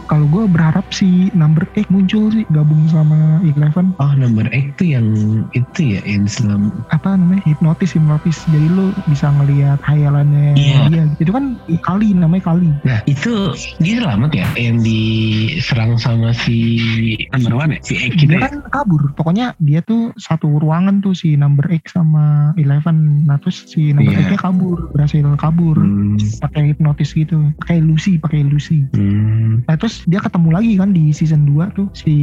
Kalau 0.04 0.26
gue 0.26 0.44
berharap 0.44 0.82
si 0.90 1.30
Number 1.30 1.62
X 1.72 1.86
muncul 1.88 2.28
sih 2.28 2.42
gabung 2.48 2.84
sama 2.86 3.38
Eleven 3.40 3.94
Oh, 3.96 4.10
number 4.12 4.50
X 4.50 4.74
tuh 4.74 4.88
yang 4.90 5.06
itu 5.52 5.94
ya, 5.94 6.00
yang 6.02 6.26
Islam. 6.26 6.74
apa 6.90 7.14
namanya 7.14 7.44
hipnotis 7.44 7.92
hipnotis 7.92 8.42
jadi 8.46 8.66
lo 8.66 8.90
bisa 9.06 9.30
ngelihat 9.30 9.78
hayalannya 9.80 10.56
Iya. 10.56 10.78
dia 10.88 11.04
itu 11.18 11.30
kan 11.30 11.54
kali 11.80 12.10
namanya 12.12 12.50
kali 12.50 12.70
Nah, 12.82 12.98
itu 13.04 13.54
dia 13.78 14.00
selamat 14.00 14.30
ya 14.32 14.46
yang 14.56 14.80
diserang 14.80 15.94
sama 15.96 16.32
si 16.34 16.56
number 17.30 17.54
one 17.54 17.70
ya, 17.72 17.80
si 17.82 17.94
gitu 18.10 18.26
dia 18.26 18.40
ya. 18.40 18.48
kan 18.48 18.54
kabur 18.70 19.03
pokoknya 19.12 19.52
dia 19.60 19.84
tuh 19.84 20.16
satu 20.16 20.56
ruangan 20.56 21.04
tuh 21.04 21.12
si 21.12 21.36
Number 21.36 21.68
X 21.68 21.92
sama 21.92 22.56
Eleven 22.56 23.28
nah 23.28 23.36
terus 23.36 23.68
si 23.68 23.92
Number 23.92 24.16
Iya. 24.16 24.24
X 24.24 24.28
nya 24.32 24.40
kabur 24.40 24.78
berhasil 24.96 25.20
kabur 25.36 25.76
Hmm, 25.76 26.16
pakai 26.40 26.72
hipnotis 26.72 27.12
gitu 27.12 27.52
pakai 27.60 27.82
ilusi 27.82 28.16
pakai 28.16 28.46
ilusi 28.46 28.86
hmm. 28.94 29.66
Nah 29.66 29.74
terus 29.76 30.04
dia 30.06 30.20
ketemu 30.20 30.48
lagi 30.54 30.72
kan 30.78 30.90
di 30.92 31.10
season 31.10 31.46
2 31.48 31.76
tuh 31.76 31.86
si 31.96 32.14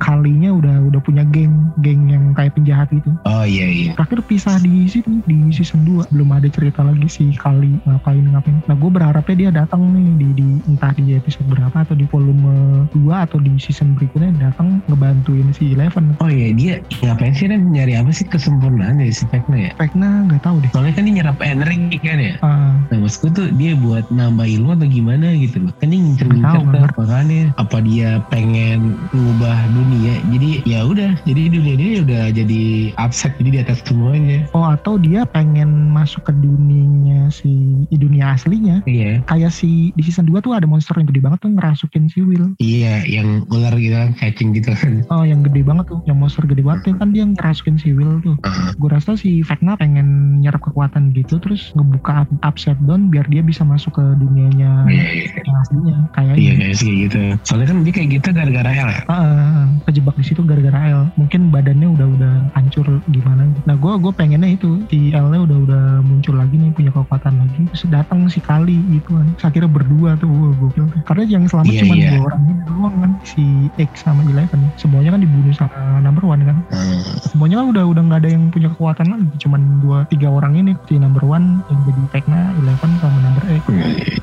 Kalinya 0.00 0.50
udah 0.54 0.76
udah 0.90 1.00
punya 1.02 1.24
geng 1.28 1.72
geng 1.82 2.08
yang 2.08 2.32
kayak 2.32 2.54
penjahat 2.54 2.88
gitu. 2.92 3.10
Oh 3.26 3.44
iya 3.44 3.66
iya. 3.66 3.92
Terakhir 3.98 4.24
pisah 4.24 4.56
di 4.62 4.86
situ 4.86 5.20
di 5.26 5.50
season 5.50 5.82
2 5.86 6.12
belum 6.14 6.28
ada 6.32 6.48
cerita 6.48 6.80
lagi 6.86 7.06
si 7.10 7.24
Kali 7.36 7.76
ngapain 7.84 8.24
ngapain. 8.30 8.62
Nah 8.70 8.76
gue 8.78 8.90
berharapnya 8.90 9.36
dia 9.36 9.50
datang 9.50 9.90
nih 9.92 10.08
di, 10.20 10.28
di 10.38 10.46
entah 10.70 10.92
di 10.94 11.16
episode 11.18 11.46
berapa 11.50 11.74
atau 11.82 11.94
di 11.98 12.06
volume 12.08 12.86
2 12.94 13.24
atau 13.26 13.38
di 13.42 13.52
season 13.58 13.98
berikutnya 13.98 14.32
datang 14.38 14.80
ngebantuin 14.88 15.50
si 15.52 15.74
Eleven. 15.74 16.14
Oh 16.24 16.32
iya 16.32 16.56
dia 16.56 16.74
ngapain 17.04 17.36
sih 17.36 17.52
Ren 17.52 17.68
nyari 17.68 18.00
apa 18.00 18.08
sih 18.08 18.24
kesempurnaan 18.24 18.96
dari 18.96 19.12
si 19.12 19.28
Vecna 19.28 19.68
ya? 19.68 19.70
Vecna 19.76 20.24
nggak 20.24 20.40
tahu 20.40 20.56
deh. 20.64 20.72
Soalnya 20.72 20.96
kan 20.96 21.04
dia 21.04 21.14
nyerap 21.20 21.36
energi 21.44 22.00
kan 22.00 22.16
ya. 22.16 22.34
Ah, 22.40 22.80
Nah 22.88 22.96
maksudku 23.04 23.28
tuh 23.36 23.52
dia 23.60 23.76
buat 23.76 24.08
nambah 24.08 24.48
ilmu 24.48 24.72
atau 24.72 24.88
gimana 24.88 25.36
gitu 25.36 25.60
loh. 25.60 25.72
Kan 25.84 25.92
dia 25.92 26.00
ngincer-ngincer 26.00 26.96
Makanya 26.96 27.52
apa 27.60 27.76
dia 27.84 28.24
pengen 28.32 28.96
ngubah 29.12 29.68
dunia. 29.76 30.16
Jadi 30.32 30.64
ya 30.64 30.88
udah. 30.88 31.12
Jadi 31.28 31.42
dunia 31.52 31.74
dia 31.76 31.90
udah 32.00 32.24
jadi 32.32 32.62
upset. 32.96 33.36
Jadi 33.36 33.48
di 33.52 33.60
atas 33.60 33.84
semuanya. 33.84 34.48
oh 34.56 34.64
atau 34.64 34.96
dia 34.96 35.28
pengen 35.28 35.92
masuk 35.92 36.24
ke 36.24 36.32
dunianya 36.32 37.28
si 37.28 37.84
di 37.92 38.00
dunia 38.00 38.32
aslinya. 38.32 38.80
Iya. 38.88 39.20
Kayak 39.28 39.52
si 39.52 39.92
di 39.92 40.00
season 40.00 40.24
2 40.24 40.40
tuh 40.40 40.56
ada 40.56 40.64
monster 40.64 40.96
yang 40.96 41.04
gede 41.04 41.20
banget 41.20 41.44
tuh 41.44 41.52
ngerasukin 41.52 42.08
si 42.08 42.24
Will. 42.24 42.56
Iya 42.56 43.04
yang 43.04 43.44
ular 43.52 43.76
gitu 43.76 43.92
kan. 43.92 44.16
Cacing 44.16 44.56
gitu 44.56 44.72
kan. 44.72 45.04
Oh 45.12 45.20
yang 45.28 45.44
gede 45.44 45.60
banget 45.60 45.84
tuh, 45.92 46.00
yang 46.08 46.13
monster 46.14 46.44
gede 46.44 46.62
banget 46.62 46.80
tuh 46.86 46.94
kan 46.96 47.10
dia 47.10 47.24
ngerasukin 47.24 47.76
si 47.76 47.92
Will 47.92 48.18
tuh. 48.20 48.36
Gue 48.78 48.88
rasa 48.88 49.14
si 49.14 49.42
Vecna 49.42 49.74
pengen 49.74 50.38
nyerap 50.40 50.62
kekuatan 50.62 51.10
gitu 51.12 51.36
terus 51.38 51.74
ngebuka 51.74 52.24
up- 52.24 52.40
upside 52.42 52.78
down 52.82 53.10
biar 53.10 53.26
dia 53.26 53.40
bisa 53.40 53.62
masuk 53.62 53.94
ke 53.94 54.04
dunianya 54.16 54.86
Iya 54.86 55.04
iya. 55.04 55.28
yang 55.42 55.56
aslinya. 55.58 55.94
Iya 55.94 55.98
kayak 56.14 56.34
kayak 56.78 56.96
gitu. 57.08 57.20
Soalnya 57.42 57.66
kan 57.70 57.78
dia 57.82 57.92
kayak 57.92 58.08
gitu 58.12 58.28
gara-gara 58.30 58.70
L 58.70 58.88
ya. 58.88 59.00
Ah, 59.06 59.64
kejebak 59.84 60.14
di 60.14 60.24
situ 60.24 60.40
gara-gara 60.40 60.78
L. 60.88 61.02
Mungkin 61.14 61.50
badannya 61.50 61.88
udah 61.90 62.06
udah 62.08 62.34
hancur 62.54 62.86
gimana. 63.08 63.50
Nah 63.66 63.74
gue 63.74 63.92
gue 63.98 64.12
pengennya 64.14 64.54
itu 64.54 64.82
si 64.88 65.10
L-nya 65.10 65.40
udah 65.42 65.58
udah 65.64 65.84
muncul 66.02 66.36
lagi 66.36 66.56
nih 66.56 66.70
punya 66.72 66.90
kekuatan 66.90 67.34
lagi. 67.38 67.62
Terus 67.74 67.84
datang 67.90 68.26
si 68.28 68.38
Kali 68.38 68.78
gitu 68.90 69.14
kan. 69.14 69.26
Terus 69.36 69.46
akhirnya 69.48 69.70
berdua 69.70 70.10
tuh 70.16 70.28
wah 70.30 70.52
gokil. 70.56 70.86
Karena 71.04 71.22
yang 71.26 71.44
selamat 71.46 71.72
Iya, 71.72 71.80
cuma 71.82 71.94
iya. 71.96 72.10
dua 72.14 72.22
orang 72.28 72.42
ini 72.44 72.54
doang 72.64 72.94
kan 73.00 73.10
si 73.24 73.44
X 73.76 73.90
sama 74.04 74.22
Eleven. 74.24 74.60
Semuanya 74.76 75.10
kan 75.16 75.20
dibunuh 75.20 75.54
sama 75.54 75.98
number 76.04 76.24
one 76.24 76.44
kan. 76.44 76.60
Hmm. 76.68 77.00
semuanya 77.32 77.64
kan 77.64 77.66
udah 77.72 77.84
udah 77.88 78.02
nggak 78.04 78.20
ada 78.20 78.30
yang 78.30 78.44
punya 78.52 78.68
kekuatan 78.76 79.06
lagi. 79.08 79.48
Cuman 79.48 79.60
dua 79.80 79.98
tiga 80.12 80.28
orang 80.28 80.60
ini 80.60 80.76
si 80.84 81.00
number 81.00 81.24
one 81.24 81.64
yang 81.72 81.80
jadi 81.88 82.02
Vecna, 82.12 82.40
Eleven 82.60 82.90
sama 83.00 83.18
number 83.24 83.44
X 83.48 83.64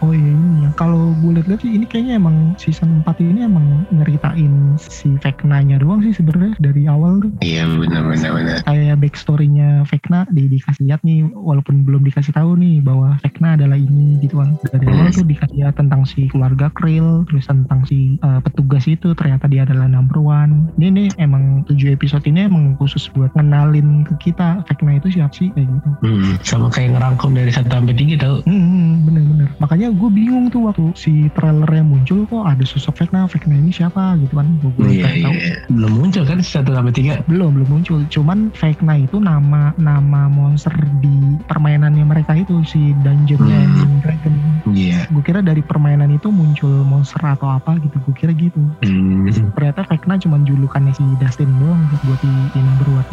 oh 0.01 0.11
iya 0.13 0.33
iya 0.33 0.69
kalau 0.75 1.13
gue 1.19 1.41
lihat 1.41 1.61
sih 1.61 1.71
ini 1.77 1.85
kayaknya 1.85 2.17
emang 2.17 2.55
season 2.57 3.03
4 3.05 3.21
ini 3.21 3.45
emang 3.45 3.85
nyeritain 3.93 4.75
si 4.79 5.13
Vecna 5.19 5.61
nya 5.61 5.77
doang 5.77 6.01
sih 6.01 6.13
sebenarnya 6.15 6.57
dari 6.59 6.87
awal 6.87 7.21
tuh. 7.21 7.31
Iya 7.43 7.67
benar 7.67 8.07
benar 8.07 8.31
benar. 8.33 8.57
kayak 8.65 8.97
backstorynya 9.01 9.85
Vecna 9.87 10.25
di 10.31 10.47
dikasih 10.47 10.83
lihat 10.87 11.01
nih 11.05 11.27
walaupun 11.31 11.83
belum 11.85 12.01
dikasih 12.07 12.33
tahu 12.35 12.57
nih 12.57 12.81
bahwa 12.81 13.19
Vecna 13.21 13.55
adalah 13.59 13.77
ini 13.77 14.19
gitu 14.23 14.41
kan. 14.41 14.57
Dari 14.71 14.85
awal 14.89 15.11
tuh 15.13 15.27
dikasih 15.27 15.55
lihat 15.61 15.75
tentang 15.77 16.01
si 16.07 16.27
keluarga 16.31 16.71
Krill 16.73 17.27
terus 17.27 17.45
tentang 17.47 17.85
si 17.85 18.17
uh, 18.25 18.39
petugas 18.41 18.87
itu 18.87 19.13
ternyata 19.13 19.45
dia 19.51 19.67
adalah 19.67 19.87
number 19.87 20.17
one. 20.19 20.71
Ini 20.79 20.87
nih 20.91 21.07
emang 21.21 21.60
tujuh 21.63 21.91
episode 21.91 22.23
ini 22.23 22.45
emang 22.45 22.73
khusus 22.75 23.09
buat 23.09 23.29
ngenalin 23.33 24.03
ke 24.03 24.29
kita 24.29 24.63
Vecna 24.65 24.97
itu 24.97 25.11
siapa 25.11 25.31
sih 25.31 25.49
kayak 25.51 25.67
gitu 25.67 25.89
Hmm. 26.01 26.33
Sama 26.41 26.67
kayak 26.67 26.97
ngerangkum 26.97 27.31
dari 27.31 27.49
1 27.49 27.67
sampai 27.67 27.93
3 27.93 28.17
tau. 28.17 28.41
Hmm, 28.43 29.05
bener-bener. 29.05 29.47
Makanya 29.57 29.87
gue 29.91 30.09
bingung 30.09 30.47
tuh 30.47 30.65
waktu 30.65 30.85
si 30.93 31.11
trailernya 31.31 31.83
muncul 31.83 32.25
kok 32.25 32.43
ada 32.43 32.63
sosok 32.63 32.97
Vecna, 32.97 33.25
Vecna 33.25 33.53
ini 33.53 33.69
siapa 33.69 34.17
gitu 34.17 34.33
kan. 34.33 34.47
Gue 34.59 34.71
belum 34.75 34.91
tahu. 34.91 35.33
iya. 35.33 35.53
Belum 35.69 35.91
muncul 35.93 36.23
kan 36.25 36.39
1 36.41 36.47
sampai 36.65 36.93
3. 36.93 37.25
Belum, 37.25 37.49
belum 37.53 37.69
muncul. 37.69 37.99
Cuman 38.07 38.49
Vecna 38.51 38.97
itu 38.97 39.17
nama 39.17 39.71
nama 39.77 40.25
monster 40.25 40.73
di 40.99 41.13
permainannya 41.45 42.03
mereka 42.03 42.33
itu 42.33 42.61
si 42.63 42.91
Dungeon 43.01 43.39
Hmm. 43.41 44.01
Dragon. 44.01 44.33
Iya. 44.71 45.00
Gue 45.11 45.23
kira 45.23 45.43
dari 45.43 45.59
permainan 45.59 46.09
itu 46.09 46.31
muncul 46.31 46.83
monster 46.87 47.19
atau 47.21 47.51
apa 47.51 47.75
gitu. 47.83 47.99
Gue 48.07 48.15
kira 48.15 48.31
gitu. 48.31 48.59
Hmm. 48.83 49.27
Ternyata 49.53 49.83
Vecna 49.87 50.15
cuma 50.17 50.39
julukannya 50.41 50.95
si 50.95 51.03
Dustin 51.19 51.51
doang 51.59 51.83
gitu, 51.91 52.03
buat 52.07 52.19
di, 52.23 52.31
number 52.57 52.87
one. 52.87 53.03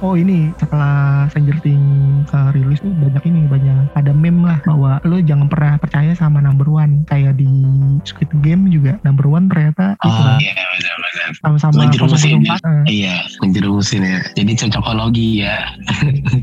Oh 0.00 0.16
ini 0.16 0.50
setelah 0.56 1.26
Stranger 1.28 1.58
Things 1.60 2.26
uh, 2.32 2.50
rilis 2.56 2.80
tuh 2.80 2.90
banyak 2.96 3.22
ini 3.28 3.40
banyak 3.46 3.92
ada 3.92 4.12
meme 4.16 4.56
bahwa 4.64 4.98
lo 5.04 5.18
jangan 5.20 5.46
pernah 5.46 5.76
percaya 5.76 6.16
sama 6.16 6.40
number 6.40 6.66
one 6.66 7.04
kayak 7.06 7.36
di 7.36 7.50
Squid 8.02 8.30
Game 8.40 8.72
juga 8.72 8.96
number 9.04 9.28
one 9.28 9.46
ternyata 9.46 9.94
itu 10.00 10.08
Oh 10.08 10.22
kan 10.24 10.38
iya 10.40 10.52
benar-benar. 10.56 11.28
sama-sama 11.38 11.74
Menjerumusin 11.86 12.42
ya. 12.42 12.56
004, 12.56 12.62
eh, 12.62 12.82
Iya, 12.92 13.14
menjerumusin 13.42 14.02
ya. 14.02 14.18
Jadi 14.34 14.52
cocokologi 14.58 15.28
ya. 15.44 15.56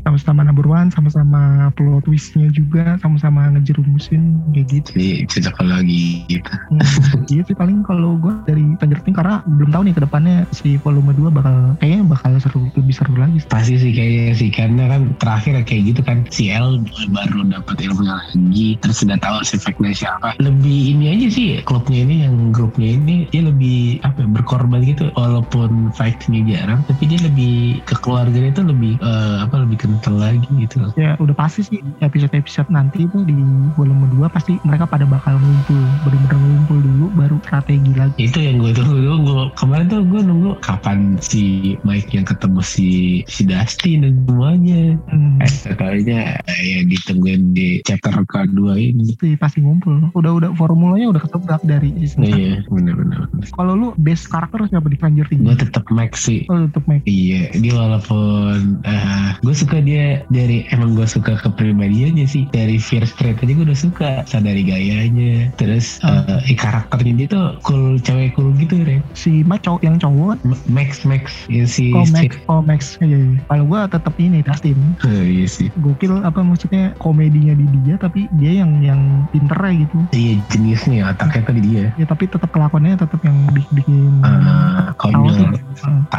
sama-sama 0.06 0.40
number 0.46 0.66
one 0.66 0.88
sama-sama 0.92 1.68
plot 1.74 2.04
twistnya 2.06 2.48
juga 2.52 2.96
sama-sama 3.00 3.48
ngejerumusin 3.56 4.40
kayak 4.54 4.66
gitu 4.70 4.90
Jadi 5.00 5.24
cocokologi 5.32 6.28
gitu. 6.28 6.52
Hmm, 6.68 7.24
iya 7.32 7.42
sih 7.48 7.56
paling 7.56 7.80
kalau 7.88 8.20
gue 8.20 8.36
dari 8.44 8.76
Stranger 8.76 9.00
Things 9.00 9.16
karena 9.16 9.40
belum 9.48 9.70
tahu 9.72 9.82
nih 9.88 9.94
ke 9.96 10.02
depannya 10.04 10.36
si 10.52 10.76
volume 10.76 11.16
2 11.16 11.32
bakal 11.32 11.56
kayaknya 11.80 12.04
bakal 12.04 12.36
seru 12.36 12.68
lebih 12.76 12.92
seru 12.92 13.16
lagi 13.16 13.40
Pasti 13.48 13.80
sih 13.80 13.96
kayaknya 13.96 14.36
sih 14.36 14.52
karena 14.52 14.92
kan 14.92 15.16
terakhir 15.16 15.64
kayak 15.64 15.82
gitu 15.88 16.00
kan 16.04 16.28
si 16.28 16.52
L 16.52 16.84
baru 17.16 17.48
dapat 17.48 17.80
ilmunya 17.80 18.12
lagi 18.12 18.76
terus 18.84 19.00
udah 19.00 19.16
tahu 19.16 19.40
si 19.40 19.56
efeknya 19.56 19.96
siapa. 19.96 20.36
Lebih 20.36 20.92
ini 20.92 21.04
aja 21.16 21.26
sih 21.32 21.64
klubnya 21.64 22.04
ini 22.04 22.28
yang 22.28 22.52
grupnya 22.52 23.00
ini 23.00 23.24
dia 23.32 23.48
lebih 23.48 24.04
apa 24.04 24.20
ya, 24.20 24.28
berkorban 24.28 24.84
gitu 24.84 25.08
walaupun 25.16 25.88
fightnya 25.96 26.44
jarang 26.44 26.84
tapi 26.84 27.08
dia 27.08 27.24
lebih 27.24 27.80
ke 27.88 27.96
keluarganya 28.04 28.52
itu 28.52 28.62
lebih 28.68 28.92
eh, 29.00 29.36
apa 29.40 29.64
lebih 29.64 29.80
kental 29.80 30.20
lagi 30.20 30.44
gitu. 30.60 30.92
Ya 31.00 31.16
udah 31.16 31.32
pasti 31.32 31.64
sih 31.64 31.80
episode-episode 32.04 32.68
nanti 32.68 33.08
itu 33.08 33.24
di 33.24 33.40
volume 33.80 34.04
2 34.12 34.28
pasti 34.28 34.60
mereka 34.68 34.89
pada 34.90 35.06
bakal 35.06 35.38
ngumpul 35.38 35.80
bener-bener 36.02 36.38
ngumpul 36.38 36.78
dulu 36.82 37.06
baru 37.14 37.36
strategi 37.46 37.92
lagi. 37.94 38.26
Itu 38.26 38.38
yang 38.42 38.58
gue 38.58 38.72
tunggu 38.74 38.98
tunggu 38.98 39.36
kemarin 39.54 39.86
tuh 39.86 40.02
gue 40.02 40.20
nunggu 40.20 40.50
kapan 40.60 41.16
si 41.22 41.74
Mike 41.86 42.10
yang 42.10 42.26
ketemu 42.26 42.60
si 42.60 42.88
si 43.30 43.46
Dustin 43.46 44.02
dan 44.02 44.14
semuanya. 44.26 44.98
Hmm, 45.08 45.38
eh 45.40 46.60
ya 46.60 46.78
ditungguin 46.84 47.54
di 47.54 47.80
chapter 47.86 48.12
kedua 48.26 48.74
ini. 48.74 49.14
Pasti 49.14 49.38
pasti 49.38 49.58
ngumpul. 49.62 50.10
Udah 50.12 50.32
udah 50.36 50.50
formulanya 50.58 51.14
udah 51.14 51.22
ketebak 51.22 51.62
dari 51.62 51.94
season 52.02 52.26
iya 52.26 52.60
bener-bener 52.66 53.30
kalau 53.54 53.72
lu 53.76 53.88
best 54.00 54.28
karakter 54.28 54.66
siapa 54.68 54.88
di 54.88 54.96
Stranger 54.98 55.26
Things? 55.28 55.44
Gue 55.46 55.56
tetap 55.56 55.84
Max 55.92 56.26
sih. 56.26 56.44
Oh 56.48 56.66
untuk 56.66 56.84
Mike 56.88 57.04
Iya, 57.06 57.52
dia 57.56 57.72
walaupun 57.76 58.82
eh 58.84 59.36
gue 59.40 59.54
suka 59.54 59.78
dia 59.80 60.24
dari 60.28 60.66
emang 60.72 60.96
gue 60.96 61.06
suka 61.06 61.38
kepribadiannya 61.40 62.26
sih. 62.26 62.48
Dari 62.50 62.76
Fear 62.80 63.04
Street 63.08 63.38
aja 63.40 63.52
gue 63.52 63.66
udah 63.66 63.78
suka. 63.78 64.10
Sadari 64.24 64.64
gayanya 64.80 65.52
terus 65.60 66.00
eh, 66.00 66.40
eh, 66.48 66.56
karakternya 66.56 67.12
dia 67.12 67.28
tuh 67.28 67.46
cool 67.60 68.00
cewek 68.00 68.32
cool 68.32 68.56
gitu 68.56 68.80
ya 68.80 69.04
si 69.12 69.44
cowok 69.44 69.82
yang 69.84 69.96
cowok. 70.00 70.40
Max 70.70 71.04
Max. 71.04 71.44
Ya 71.52 71.68
si 71.68 71.92
oh 71.92 72.08
Max. 72.08 72.16
Street. 72.16 72.34
oh 72.48 72.62
Max. 72.64 72.80
Iya, 73.04 73.18
iya. 73.20 73.38
kalau 73.44 73.64
gue 73.68 73.80
tetap 73.92 74.14
ini 74.16 74.38
Dustin. 74.40 74.78
Eh, 75.04 75.24
iya 75.28 75.46
sih. 75.46 75.68
Gokil 75.84 76.24
apa 76.24 76.40
maksudnya 76.40 76.96
komedinya 76.96 77.52
di 77.52 77.66
dia 77.84 78.00
tapi 78.00 78.24
dia 78.40 78.64
yang 78.64 78.80
yang 78.80 79.28
pinter 79.34 79.58
aja 79.60 79.76
gitu. 79.84 79.98
Iya 80.16 80.32
jeniusnya 80.48 81.12
otaknya 81.12 81.40
tuh 81.44 81.54
di 81.60 81.62
dia. 81.62 81.84
Ya 82.00 82.06
tapi 82.08 82.24
tetap 82.30 82.48
kelakuannya 82.48 82.96
tetap 82.96 83.20
yang 83.20 83.36
bikin 83.52 83.72
bikin 83.76 84.12
Eh, 84.24 84.84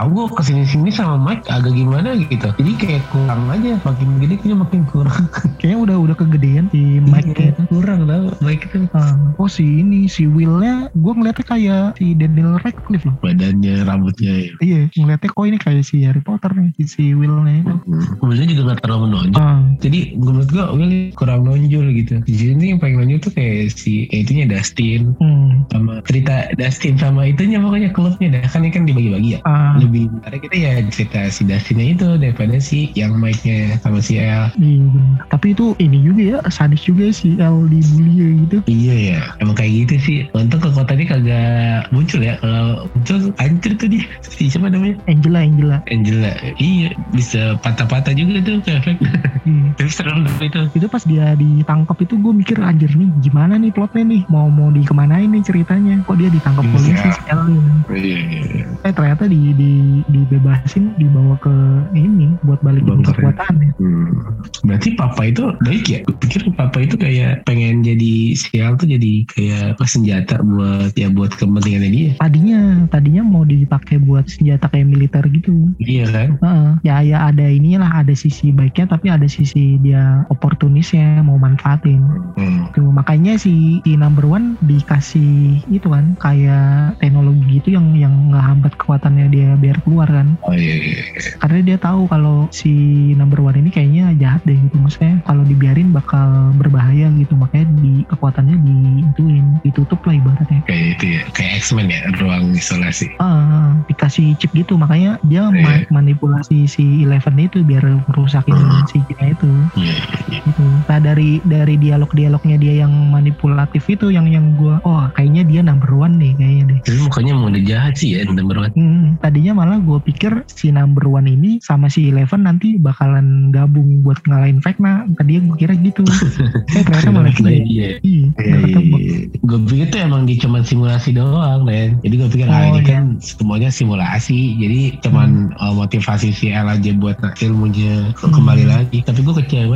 tahu 0.01 0.17
gue 0.17 0.25
ke 0.33 0.41
sini 0.41 0.65
sini 0.65 0.89
sama 0.89 1.13
Mike 1.21 1.45
agak 1.45 1.77
gimana 1.77 2.17
gitu. 2.17 2.49
Jadi 2.57 2.71
kayak 2.81 3.05
kurang 3.13 3.45
aja 3.53 3.77
makin 3.85 4.09
gede 4.17 4.35
kayaknya 4.41 4.57
makin 4.57 4.81
kurang. 4.89 5.21
Kayaknya 5.61 5.77
udah 5.77 5.97
udah 6.01 6.15
kegedean 6.17 6.65
si 6.73 6.97
Mike 7.05 7.37
Iya, 7.37 7.53
gitu 7.53 7.61
kurang 7.69 8.09
tau 8.09 8.33
Mike 8.41 8.65
itu. 8.65 8.89
Ah, 8.97 9.13
oh 9.37 9.45
si 9.45 9.61
ini 9.61 10.09
si 10.09 10.25
Willnya 10.25 10.89
gue 10.97 11.13
ngeliatnya 11.13 11.45
kayak 11.45 11.85
si 12.01 12.17
Daniel 12.17 12.57
Radcliffe 12.57 13.05
loh. 13.05 13.15
Badannya 13.21 13.85
rambutnya 13.85 14.33
ya 14.41 14.49
iya 14.65 14.79
ngeliatnya 14.89 15.29
kok 15.29 15.45
ini 15.45 15.57
kayak 15.61 15.85
si 15.85 16.01
Harry 16.01 16.23
Potter 16.25 16.49
nih 16.49 16.73
si, 16.81 16.83
si 16.89 17.03
Willnya. 17.13 17.61
Itu 17.61 17.77
Kemudian 18.17 18.49
juga 18.49 18.73
gak 18.73 18.89
terlalu 18.89 19.01
menonjol. 19.05 19.37
Ah, 19.37 19.61
Jadi 19.77 20.17
gue 20.17 20.31
menurut 20.33 20.49
gue 20.49 20.65
Will 20.81 20.93
kurang 21.13 21.45
nonjol 21.45 21.85
gitu. 21.93 22.25
Di 22.25 22.33
sini 22.33 22.73
yang 22.73 22.81
paling 22.81 22.97
nonjol 22.97 23.21
tuh 23.21 23.33
kayak 23.37 23.69
si 23.77 24.09
ya 24.09 24.25
itunya 24.25 24.49
Dustin. 24.49 25.13
Hmm, 25.21 25.69
sama 25.69 26.01
cerita 26.09 26.49
Dustin 26.57 26.97
sama 26.97 27.29
itunya 27.29 27.61
pokoknya 27.61 27.93
klubnya. 27.93 28.41
Dah 28.41 28.49
kan 28.49 28.65
ini 28.65 28.73
kan 28.73 28.89
dibagi-bagi 28.89 29.29
ya. 29.37 29.39
ah, 29.45 29.77
Lebih 29.91 30.07
menarik 30.15 30.39
kita 30.47 30.55
ya 30.55 30.71
cerita 30.87 31.19
si 31.27 31.43
Dustinnya 31.43 31.85
itu 31.91 32.07
daripada 32.15 32.55
si 32.57 32.95
yang 32.95 33.19
Mike-nya 33.19 33.75
sama 33.79 33.99
si 33.99 34.15
L. 34.15 34.47
iya 34.55 34.79
bener. 34.87 35.19
tapi 35.27 35.51
itu 35.51 35.75
ini 35.77 35.99
juga 35.99 36.21
ya 36.23 36.37
sadis 36.47 36.79
juga 36.79 37.11
ya 37.11 37.13
si 37.13 37.35
L 37.35 37.67
dibully 37.67 38.47
gitu 38.47 38.57
Iya 38.63 38.95
ya, 38.95 39.19
emang 39.37 39.53
kayak 39.53 39.71
gitu 39.83 39.95
sih. 39.99 40.17
Untung 40.31 40.63
kekuatannya 40.63 41.05
kagak 41.05 41.91
muncul 41.91 42.23
ya. 42.23 42.39
Kalau 42.39 42.87
muncul 42.87 43.17
hancur 43.35 43.71
tuh 43.75 43.87
dia. 43.89 44.05
Si 44.23 44.47
siapa 44.47 44.71
namanya? 44.71 44.95
Angela 45.05 45.43
Angela 45.43 45.77
Angela. 45.85 46.31
Iya, 46.55 46.95
bisa 47.11 47.59
patah-patah 47.59 48.15
juga 48.15 48.39
tuh 48.39 48.63
ke 48.63 48.71
efek. 48.73 48.95
Iya. 49.43 49.69
Tapi 49.77 49.89
serem 49.91 50.23
tuh 50.23 50.35
itu. 50.41 50.61
itu 50.71 50.87
pas 50.87 51.03
dia 51.03 51.35
ditangkap 51.35 51.97
itu 51.99 52.15
gue 52.15 52.33
mikir 52.33 52.57
anjir 52.61 52.91
nih 52.91 53.09
gimana 53.19 53.57
nih 53.57 53.71
plotnya 53.71 54.07
nih 54.07 54.21
mau 54.27 54.47
mau 54.47 54.69
dikemanain 54.69 55.27
nih 55.27 55.43
ceritanya 55.43 55.99
kok 56.05 56.15
dia 56.15 56.29
ditangkap 56.29 56.61
Iya. 56.61 56.71
polisi 56.71 56.93
si 57.09 57.21
L 57.27 57.41
ini. 57.43 57.71
Iya, 57.91 58.17
iya, 58.21 58.41
iya. 58.45 58.65
eh 58.81 58.93
ternyata 58.93 59.23
di, 59.25 59.41
di 59.51 59.71
dibebasin 60.09 60.93
dibawa 60.97 61.35
ke 61.39 61.53
ini 61.93 62.33
buat 62.43 62.59
balik 62.61 62.85
Bunker 62.85 63.13
ya. 63.13 63.17
kekuatannya 63.17 63.69
Hmm. 63.81 64.13
Berarti 64.61 64.93
papa 64.93 65.21
itu 65.25 65.43
baik 65.65 65.85
ya? 65.89 65.99
Gue 66.05 66.15
pikir 66.21 66.41
papa 66.53 66.77
itu 66.85 66.95
kayak 66.95 67.41
pengen 67.49 67.81
jadi 67.81 68.37
sial 68.37 68.77
tuh 68.77 68.85
jadi 68.85 69.25
kayak 69.33 69.81
senjata 69.81 70.39
buat 70.45 70.93
ya 70.95 71.09
buat 71.11 71.33
kepentingannya 71.35 71.89
dia. 71.91 72.09
tadinya 72.15 72.87
tadinya 72.87 73.23
mau 73.25 73.43
dipakai 73.43 73.99
buat 73.99 74.29
senjata 74.29 74.69
kayak 74.71 74.87
militer 74.87 75.23
gitu 75.27 75.67
Iya 75.81 76.05
kan? 76.13 76.29
Heeh. 76.39 76.69
ya 76.85 76.95
ya 77.03 77.17
ada 77.27 77.43
inilah 77.43 77.91
ada 77.91 78.13
sisi 78.13 78.53
baiknya 78.53 78.87
tapi 78.87 79.11
ada 79.11 79.25
sisi 79.27 79.75
dia 79.81 80.23
oportunisnya 80.31 81.19
mau 81.25 81.35
manfaatin 81.35 82.03
Hmm. 82.31 82.71
Tuh, 82.71 82.87
makanya 82.89 83.35
si, 83.35 83.83
si 83.83 83.93
number 83.99 84.23
one 84.23 84.55
dikasih 84.63 85.59
itu 85.67 85.87
kan 85.87 86.15
kayak 86.17 86.95
teknologi 86.97 87.59
itu 87.59 87.75
yang 87.75 87.91
yang 87.93 88.13
ngehambat 88.31 88.73
kekuatannya 88.79 89.27
dia 89.27 89.49
biar 89.59 89.70
keluar 89.79 90.07
kan 90.07 90.35
Oh 90.43 90.51
iya, 90.51 90.75
iya. 90.75 91.01
iya. 91.01 91.31
karena 91.37 91.59
dia 91.63 91.77
tahu 91.77 92.05
kalau 92.05 92.47
si 92.49 92.71
number 93.13 93.39
one 93.39 93.55
ini 93.55 93.69
kayaknya 93.69 94.11
jahat 94.17 94.41
deh 94.43 94.57
gitu 94.57 94.75
maksudnya 94.75 95.23
kalau 95.23 95.43
dibiarin 95.43 95.91
bakal 95.91 96.27
berbahaya 96.53 97.07
gitu 97.13 97.33
makanya 97.33 97.67
di 97.77 98.03
kekuatannya 98.05 98.57
diituin 98.57 99.61
ditutup 99.61 100.01
lah 100.03 100.13
ibaratnya 100.13 100.59
Kayak 100.65 100.85
itu 100.97 101.05
ya, 101.09 101.21
kayak 101.31 101.51
X-Men 101.59 101.87
ya, 101.87 102.01
ruang 102.17 102.51
isolasi. 102.51 103.07
ah 103.17 103.75
dikasih 103.85 104.35
chip 104.35 104.51
gitu 104.51 104.75
makanya 104.75 105.15
dia 105.21 105.43
Iya. 105.43 105.49
ma- 105.51 106.01
manipulasi 106.01 106.65
si 106.65 107.01
Eleven 107.01 107.35
itu 107.39 107.61
biar 107.61 107.81
merusakin 108.05 108.53
Hmm. 108.53 108.85
si 108.85 109.01
Gina 109.03 109.31
itu 109.31 109.49
Iya, 109.73 109.95
gitu 110.43 110.63
nah 110.87 110.97
dari 110.97 111.39
dari 111.43 111.77
dialog-dialognya 111.77 112.57
dia 112.57 112.83
yang 112.83 112.91
manipulatif 113.09 113.85
itu 113.87 114.09
yang 114.09 114.25
yang 114.27 114.53
gua 114.55 114.81
oh 114.83 115.07
kayaknya 115.13 115.43
dia 115.45 115.61
number 115.61 115.91
one 115.91 116.17
nih 116.17 116.33
kayaknya 116.35 116.63
deh 116.67 116.79
Tapi 116.81 116.97
mukanya 116.99 117.33
mau 117.35 117.49
jahat 117.53 117.93
sih 117.95 118.17
ya, 118.17 118.25
number 118.25 118.57
one. 118.57 118.73
Hmm, 118.73 119.05
tadinya 119.21 119.53
malah 119.53 119.77
gue 119.77 119.99
pikir 120.01 120.43
si 120.49 120.73
number 120.73 121.05
one 121.05 121.29
ini 121.29 121.61
sama 121.61 121.87
si 121.87 122.09
Eleven 122.09 122.43
nanti 122.43 122.75
bakalan 122.75 123.53
gabung 123.53 124.01
buat 124.01 124.17
ngalahin 124.25 124.57
Vecna. 124.59 125.05
Tadinya 125.13 125.45
gue 125.45 125.55
kira 125.57 125.73
gitu. 125.77 126.01
eh 126.75 126.81
ternyata 126.81 127.09
malah 127.13 127.29
Nah, 127.31 127.53
gitu. 127.53 127.69
iya. 127.69 127.87
Iya, 128.01 128.25
Iya, 128.41 128.57
iya. 128.81 129.17
Gue 129.39 129.57
pikir 129.63 129.87
tuh 129.89 129.99
emang 130.01 130.25
dia 130.25 130.37
cuma 130.41 130.65
simulasi 130.65 131.13
doang, 131.13 131.63
men. 131.63 132.01
Jadi 132.01 132.13
gue 132.17 132.29
pikir 132.29 132.47
ah 132.49 132.65
Oh, 132.65 132.75
ini 132.75 132.81
iya. 132.81 132.89
kan 132.97 133.03
semuanya 133.21 133.69
simulasi. 133.69 134.57
Jadi 134.57 134.79
cuman 135.01 135.53
uh, 135.57 135.73
motivasi 135.73 136.33
si 136.33 136.49
L 136.49 136.67
aja 136.67 136.91
buat 136.97 137.17
ilmunya 137.39 138.11
Hmm. 138.17 138.33
kembali 138.33 138.65
lagi. 138.65 138.99
Tapi 139.05 139.19
gue 139.21 139.35
kecewa 139.37 139.75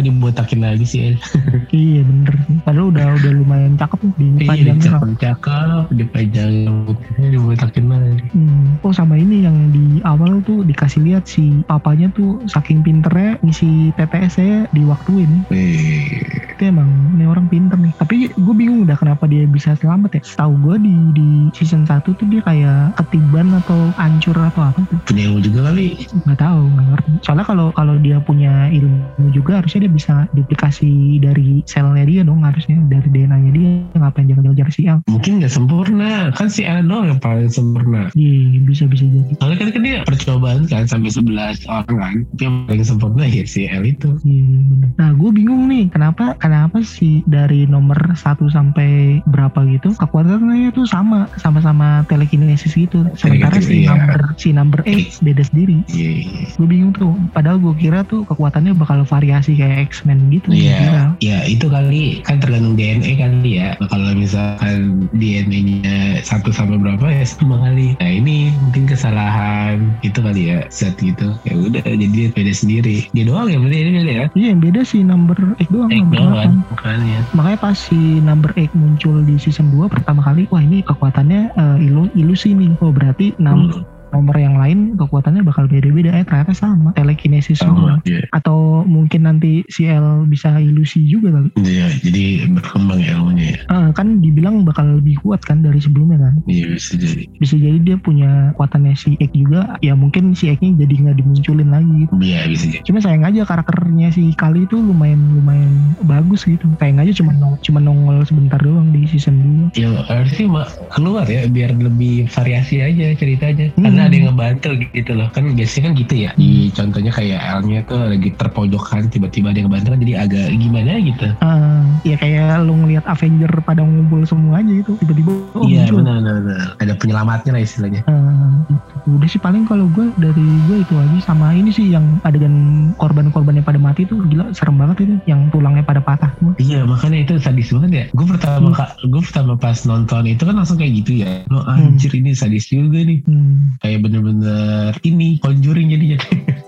dibotakin 0.56 0.63
lagi 0.63 0.86
si 0.88 0.98
L. 1.04 1.15
Iya 1.76 2.02
bener. 2.08 2.36
Padahal 2.63 2.88
udah 2.91 3.06
udah 3.20 3.32
lumayan 3.36 3.74
cakep 3.76 4.00
tuh 4.00 4.12
di 4.15 4.28
Iya, 4.36 4.48
panjangnya. 4.48 4.84
cakep-cakep, 4.88 5.84
dipajang 5.91 6.54
rambutnya 6.65 7.28
dibotakin 7.30 7.86
lagi. 7.91 8.24
Hmm. 8.32 8.65
Oh 8.82 8.94
sama 8.96 9.15
ini 9.20 9.44
yang 9.44 9.58
di 9.72 10.00
awal 10.04 10.39
tuh 10.41 10.63
dikasih 10.63 11.04
lihat 11.04 11.28
si 11.28 11.63
papanya 11.68 12.08
tuh 12.15 12.39
saking 12.48 12.80
pinternya 12.82 13.36
ngisi 13.44 13.91
TTS 13.96 14.32
saya 14.36 14.58
diwaktuin. 14.72 15.44
Wih, 15.52 16.24
Itu 16.56 16.62
emang 16.63 16.88
ini 17.15 17.28
orang 17.28 17.52
pinter 17.52 17.76
nih. 17.76 17.91
Tapi 18.00 18.15
gue 18.32 18.56
bingung 18.56 18.88
udah 18.88 18.96
kenapa 18.96 19.28
dia 19.28 19.44
bisa 19.44 19.76
selamat 19.76 20.15
ya. 20.15 20.22
Tahu 20.24 20.54
gue 20.63 20.76
di 20.80 20.96
di 21.13 21.30
season 21.52 21.84
1 21.84 22.00
tuh 22.06 22.28
dia 22.28 22.39
kayak 22.41 22.96
ketiban 22.98 23.52
atau 23.56 23.91
hancur 23.96 24.36
atau 24.36 24.63
apa 24.63 24.80
tuh. 24.88 24.98
punya 25.06 25.28
ilmu 25.28 25.39
juga 25.41 25.60
kali. 25.68 26.08
nggak 26.26 26.39
tahu 26.39 26.62
nggak 26.68 26.88
ngerti 26.91 27.12
soalnya 27.22 27.46
kalau 27.46 27.68
kalau 27.72 27.96
dia 28.00 28.18
punya 28.20 28.68
ilmu 28.70 29.02
juga 29.32 29.60
harusnya 29.60 29.86
dia 29.88 29.91
bisa 29.91 30.13
duplikasi 30.45 31.17
dari 31.17 31.65
selnya 31.65 32.05
dia 32.05 32.21
dong 32.21 32.45
harusnya 32.45 32.77
dari 32.86 33.10
DNA 33.10 33.38
nya 33.41 33.51
dia 33.51 33.69
ngapain 33.97 34.29
jangan 34.29 34.53
ngejar 34.53 34.69
si 34.69 34.81
L 34.86 35.01
Mungkin 35.10 35.41
nggak 35.41 35.53
sempurna. 35.53 36.29
Kan 36.38 36.49
si 36.53 36.62
L 36.62 36.86
doang 36.86 37.10
yang 37.10 37.19
paling 37.19 37.49
sempurna. 37.49 38.13
iya 38.13 38.62
bisa 38.62 38.86
bisa 38.86 39.10
jadi 39.10 39.34
Soalnya 39.41 39.58
kan, 39.58 39.69
kan 39.73 39.81
dia 39.81 39.97
percobaan 40.05 40.62
kan 40.69 40.86
sampai 40.86 41.10
11 41.10 41.65
orang 41.65 41.97
kan. 41.97 42.15
Tapi 42.29 42.41
yang 42.45 42.55
paling 42.69 42.86
sempurna 42.86 43.23
ya 43.25 43.43
si 43.49 43.65
L 43.65 43.84
itu. 43.84 44.10
Iya, 44.21 44.45
bener. 44.69 44.89
Nah, 45.01 45.10
gue 45.17 45.29
bingung 45.34 45.65
nih, 45.65 45.89
kenapa 45.89 46.38
kenapa 46.38 46.86
sih 46.86 47.25
dari 47.25 47.65
nomor 47.65 47.97
1 48.13 48.38
sampai 48.51 49.19
berapa 49.25 49.65
gitu 49.71 49.95
kekuatannya 49.97 50.75
tuh 50.75 50.86
sama 50.86 51.25
sama-sama 51.39 52.03
telekinesis 52.12 52.75
gitu 52.75 53.08
sementara 53.15 53.58
si 53.63 53.88
iya. 53.88 53.95
number 53.95 54.21
si 54.36 54.49
number 54.51 54.79
8 54.84 55.23
beda 55.23 55.43
sendiri 55.47 55.77
Iya, 55.89 56.12
iya. 56.27 56.45
gue 56.55 56.67
bingung 56.67 56.91
tuh 56.91 57.15
padahal 57.31 57.58
gue 57.58 57.73
kira 57.79 58.03
tuh 58.03 58.27
kekuatannya 58.27 58.75
bakal 58.75 59.08
variasi 59.08 59.55
kayak 59.55 59.88
X-Men 59.95 60.27
gitu 60.29 60.35
kira. 60.41 60.56
Iya, 60.56 60.91
ya 61.19 61.38
itu 61.45 61.65
kali 61.65 62.19
kan 62.21 62.38
tergantung 62.38 62.74
DNA 62.74 63.12
kali 63.15 63.52
ya. 63.56 63.69
Kalau 63.82 64.12
misalkan 64.12 65.08
DNA-nya 65.12 65.95
satu 66.21 66.50
sampai 66.50 66.76
berapa 66.76 67.06
ya 67.06 67.24
sama 67.24 67.62
kali. 67.62 67.95
Nah 67.95 68.10
ini 68.10 68.52
mungkin 68.60 68.84
kesalahan 68.86 69.93
itu 70.02 70.19
kali 70.19 70.41
ya 70.50 70.65
set 70.67 70.98
gitu. 70.98 71.32
Ya 71.43 71.54
udah 71.54 71.82
jadi 71.82 72.06
dia 72.08 72.28
beda 72.30 72.52
sendiri. 72.52 73.08
Dia 73.12 73.24
doang 73.24 73.48
ya 73.48 73.58
berarti 73.58 73.78
ini 73.78 73.91
beda 73.95 74.12
ya. 74.12 74.26
iya 74.34 74.48
yang 74.50 74.62
beda 74.62 74.82
si 74.82 74.98
number 75.00 75.38
8 75.56 75.69
doang 75.69 75.89
Eh 75.89 76.00
number 76.00 76.17
doang 76.17 76.34
kan 76.34 76.52
8 76.52 76.74
makanya. 76.74 77.19
makanya 77.32 77.58
pas 77.62 77.78
si 77.78 78.00
number 78.19 78.50
8 78.52 78.74
muncul 78.74 79.21
di 79.21 79.36
season 79.36 79.69
2 79.69 79.88
pertama 79.88 80.21
kali 80.21 80.48
wah 80.48 80.60
ini 80.60 80.82
kekuatannya 80.82 81.41
eh, 81.52 81.78
ilu 81.82 82.10
ilusi 82.13 82.52
nih 82.52 82.74
oh 82.80 82.89
berarti 82.89 83.36
nam- 83.38 83.54
Hmm, 83.65 83.82
nomor 84.15 84.36
yang 84.38 84.56
lain 84.56 84.80
kekuatannya 84.95 85.43
bakal 85.43 85.67
beda-beda 85.67 86.12
eh 86.13 86.23
ternyata 86.23 86.51
sama 86.51 86.95
telekinesis 86.95 87.60
sama. 87.60 87.67
semua 87.67 87.91
Iya, 88.01 88.23
atau 88.32 88.58
mungkin 88.84 89.25
nanti 89.25 89.67
si 89.67 89.86
L 89.86 90.23
bisa 90.25 90.56
ilusi 90.56 91.04
juga 91.04 91.32
kali 91.32 91.49
Iya, 91.58 91.91
jadi 91.99 92.23
berkembang 92.49 92.99
ya 92.99 93.13
ilmunya 93.13 93.45
ya. 93.45 93.58
Eh, 93.67 93.89
kan 93.91 94.19
dibilang 94.19 94.63
bakal 94.63 94.95
lebih 94.95 95.19
kuat 95.19 95.41
kan 95.41 95.60
dari 95.60 95.78
sebelumnya 95.78 96.17
kan 96.21 96.34
Iya 96.45 96.71
bisa 96.71 96.95
jadi. 96.95 97.23
bisa 97.36 97.56
jadi 97.56 97.78
dia 97.78 97.97
punya 97.97 98.32
kekuatannya 98.54 98.93
si 98.93 99.17
X 99.17 99.32
juga 99.34 99.75
ya 99.80 99.93
mungkin 99.93 100.32
si 100.32 100.47
X-nya 100.47 100.71
jadi 100.78 100.93
nggak 101.01 101.17
dimunculin 101.17 101.69
lagi 101.69 101.93
gitu 102.01 102.13
Iya 102.17 102.39
bisa 102.45 102.65
jadi. 102.65 102.84
cuma 102.84 102.99
sayang 102.99 103.23
aja 103.23 103.41
karakternya 103.43 104.08
si 104.10 104.32
Kali 104.34 104.63
itu 104.63 104.78
lumayan 104.78 105.19
lumayan 105.28 105.73
bagus 105.99 106.43
gitu 106.43 106.71
sayang 106.75 106.97
aja 106.97 107.12
cuma 107.13 107.32
nong- 107.34 107.60
cuma 107.60 107.80
nongol 107.80 108.23
sebentar 108.23 108.58
doang 108.58 108.89
di 108.89 109.04
season 109.06 109.36
2 109.73 109.75
Ya 109.75 109.91
harusnya 110.01 110.47
keluar 110.89 111.25
ya 111.25 111.45
biar 111.45 111.73
lebih 111.73 112.28
variasi 112.28 112.80
aja 112.80 113.12
ceritanya. 113.13 113.73
Hmm. 113.73 113.84
Karena 113.86 114.05
ada 114.06 114.15
yang 114.15 114.28
ngebantu 114.34 114.70
gitu 114.94 115.12
loh. 115.13 115.28
Kan 115.32 115.44
biasanya 115.54 115.84
kan 115.89 115.94
gitu 115.98 116.13
ya. 116.15 116.30
Di 116.36 116.52
contohnya 116.72 117.12
kayak 117.12 117.39
L-nya 117.63 117.80
tuh 117.86 118.00
lagi 118.06 118.30
terpojokan 118.36 119.02
tiba-tiba 119.10 119.52
ada 119.52 119.58
yang 119.62 119.68
ngebantu 119.70 119.88
kan 119.94 120.00
jadi 120.02 120.13
agak 120.22 120.46
gimana 120.56 120.91
gitu. 121.02 121.28
Ah, 121.41 121.84
ya 122.02 122.15
kayak 122.18 122.63
lu 122.65 122.74
ngelihat 122.86 123.06
Avenger 123.06 123.52
pada 123.62 123.82
ngumpul 123.82 124.22
semua 124.26 124.62
aja 124.62 124.74
itu 124.74 124.91
tiba-tiba 125.00 125.32
oh, 125.54 125.65
iya 125.65 125.89
benar 125.89 126.22
benar. 126.22 126.78
Ada 126.80 126.94
penyelamatnya 126.98 127.52
lah 127.56 127.62
istilahnya. 127.62 128.02
Ah, 128.06 128.63
gitu. 128.70 129.15
udah 129.15 129.30
sih 129.30 129.38
paling 129.38 129.70
kalau 129.70 129.86
gue 129.94 130.10
dari 130.18 130.46
gue 130.65 130.82
itu 130.82 130.94
aja 130.98 131.18
sama 131.22 131.54
ini 131.54 131.70
sih 131.70 131.94
yang 131.94 132.18
adegan 132.26 132.89
korban-korban 132.98 133.62
yang 133.62 133.68
pada 133.68 133.78
mati 133.78 134.02
tuh 134.04 134.26
gila 134.26 134.50
serem 134.52 134.82
banget 134.82 135.06
itu 135.06 135.15
yang 135.30 135.46
tulangnya 135.54 135.86
pada 135.86 136.02
patah 136.02 136.32
semua 136.38 136.54
Iya 136.58 136.82
makanya 136.88 137.18
itu 137.22 137.34
sadis 137.38 137.70
banget 137.70 137.91
ya. 137.91 138.06
Gue 138.15 138.26
pertama 138.26 138.58
Hmm. 138.65 138.74
kak, 138.74 138.89
gue 139.06 139.22
pertama 139.22 139.54
pas 139.60 139.78
nonton 139.86 140.24
itu 140.26 140.41
kan 140.41 140.56
langsung 140.56 140.80
kayak 140.80 140.94
gitu 141.04 141.22
ya. 141.22 141.46
Lo 141.52 141.62
anjir 141.68 142.10
ini 142.15 142.34
sadis 142.34 142.65
juga 142.65 142.98
nih. 142.98 143.22
Hmm, 143.28 143.78
Kayak 143.86 144.00
bener-bener 144.02 144.98
ini 145.06 145.38
conjuring 145.38 145.93
jadinya. 145.93 146.17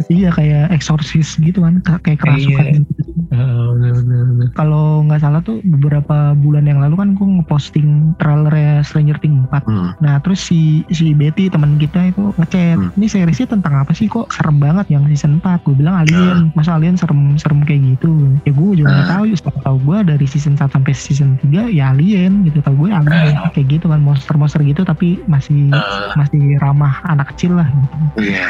iya 0.08 0.30
kayak 0.30 0.70
eksorsis 0.70 1.34
gitu 1.42 1.66
kan 1.66 1.82
ka- 1.82 1.98
kayak 2.00 2.22
kerasukan 2.22 2.62
Iya. 2.64 2.78
gitu. 2.78 3.07
Bener. 3.28 4.54
kalau 4.54 5.02
nggak 5.02 5.20
salah 5.20 5.42
tuh 5.42 5.60
beberapa 5.64 6.16
bulan 6.34 6.64
yang 6.64 6.78
lalu 6.78 6.96
kan 6.96 7.10
gue 7.14 7.28
ngeposting 7.36 7.90
trailernya 8.18 8.82
Stranger 8.82 9.18
Things 9.18 9.42
4 9.46 9.66
Hmm. 9.68 9.92
Nah 10.00 10.22
terus 10.22 10.40
si 10.40 10.62
si 10.88 11.12
Betty 11.12 11.50
teman 11.50 11.76
kita 11.76 12.08
itu 12.08 12.32
ngechat, 12.36 12.78
Hmm. 12.78 12.94
ini 12.96 13.08
seriesnya 13.08 13.50
tentang 13.50 13.74
apa 13.76 13.92
sih 13.92 14.06
kok 14.06 14.30
serem 14.30 14.58
banget 14.58 14.88
yang 14.90 15.04
season 15.08 15.40
4 15.40 15.60
Gue 15.60 15.76
bilang 15.76 15.98
alien, 15.98 16.54
masa 16.54 16.76
alien 16.76 16.96
serem 16.96 17.36
serem 17.36 17.62
kayak 17.62 17.98
gitu? 17.98 18.14
Ya 18.44 18.52
gue 18.52 18.70
juga 18.78 18.88
nggak 18.88 19.08
Ah. 19.08 19.14
tahu, 19.18 19.24
setelah 19.34 19.62
tahu 19.64 19.78
gue 19.84 19.98
dari 20.08 20.26
season 20.26 20.54
1 20.54 20.70
sampai 20.70 20.94
season 20.94 21.30
3 21.42 21.68
ya 21.68 21.92
alien 21.92 22.44
gitu, 22.44 22.62
tau 22.62 22.74
gue 22.74 22.90
alien 22.90 23.36
Ah. 23.36 23.50
kayak 23.50 23.68
gitu 23.72 23.88
kan 23.88 24.00
monster-monster 24.00 24.62
gitu 24.62 24.82
tapi 24.84 25.20
masih 25.26 25.60
Eh, 25.68 26.10
masih 26.16 26.56
ramah 26.58 27.02
anak 27.04 27.34
kecil 27.34 27.56
lah 27.56 27.68
gitu. 27.68 27.96
Iya. 28.24 28.46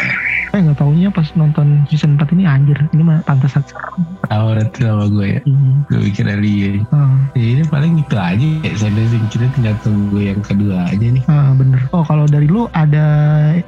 Eh 0.49 0.60
nggak 0.60 0.77
taunya 0.77 1.10
pas 1.10 1.27
nonton 1.34 1.84
season 1.86 2.15
4 2.15 2.32
ini 2.32 2.43
anjir, 2.43 2.77
ini 2.91 3.01
mah 3.01 3.19
pantesan 3.21 3.63
serem. 3.63 4.03
Tahu 4.23 4.47
berarti 4.58 4.80
sama 4.82 5.06
gue 5.13 5.28
ya. 5.30 5.39
Iya. 5.46 5.70
Gue 5.86 6.00
pikir 6.10 6.26
alien. 6.26 6.76
Ah. 6.89 7.13
Ya 7.38 7.46
ini 7.54 7.63
paling 7.70 7.93
itu 8.02 8.17
aja 8.17 8.48
ya. 8.65 8.72
Saya 8.74 9.06
kita 9.30 9.46
tinggal 9.54 9.78
tunggu 9.86 10.17
yang 10.17 10.41
kedua 10.41 10.89
aja 10.89 11.06
nih. 11.06 11.22
Ah, 11.30 11.54
bener. 11.54 11.86
Oh 11.93 12.02
kalau 12.02 12.26
dari 12.26 12.50
lu 12.50 12.65
ada 12.74 13.06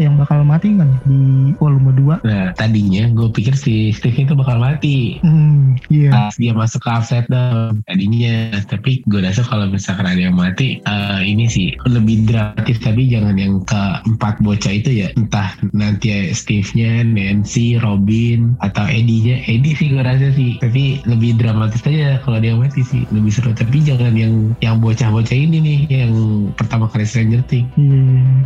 yang 0.02 0.17
bakal 0.17 0.41
mati 0.41 0.73
kan 0.73 0.89
di 1.06 1.54
volume 1.62 1.93
2? 1.93 2.25
Nah 2.25 2.49
tadinya 2.58 3.06
gue 3.13 3.30
pikir 3.30 3.54
si 3.54 3.93
Steve 3.93 4.25
itu 4.25 4.34
bakal 4.34 4.58
mati. 4.58 5.21
Hmm, 5.21 5.78
iya. 5.93 6.10
Pas 6.10 6.34
dia 6.41 6.58
masuk 6.58 6.82
ke 6.82 6.89
upside 6.89 7.30
down 7.30 7.86
tadinya. 7.86 8.58
Tapi 8.65 9.06
gue 9.06 9.21
rasa 9.21 9.45
kalau 9.45 9.69
misalkan 9.69 10.10
ada 10.10 10.19
yang 10.19 10.34
mati. 10.34 10.82
eh, 10.82 11.21
ini 11.21 11.45
sih 11.45 11.78
lebih 11.86 12.25
dramatis. 12.25 12.82
Tapi 12.82 13.06
jangan 13.12 13.38
yang 13.38 13.62
keempat 13.69 14.41
bocah 14.41 14.73
itu 14.73 15.06
ya. 15.06 15.08
Entah 15.13 15.54
nanti 15.75 16.10
ya 16.10 16.19
Steve-nya, 16.34 17.06
Nancy, 17.06 17.78
Robin. 17.78 18.58
Atau 18.63 18.88
Eddie-nya. 18.89 19.45
Eddie 19.45 19.75
sih 19.78 19.88
gue 19.93 20.02
rasa 20.02 20.32
sih. 20.34 20.58
Tapi 20.63 20.78
lebih 21.07 21.35
dramatis 21.39 21.81
aja 21.85 22.19
kalau 22.23 22.37
dia 22.39 22.53
mati 22.55 22.81
sih. 22.83 23.03
Lebih 23.09 23.31
seru. 23.31 23.51
Tapi 23.55 23.81
jangan 23.83 24.13
yang 24.15 24.53
yang 24.63 24.77
bocah-bocah 24.79 25.35
ini 25.35 25.57
nih. 25.59 25.79
Yang 25.89 26.13
pertama 26.55 26.85
kali 26.91 27.05
Stranger 27.05 27.41
Things. 27.47 27.69
Iya, 27.75 28.03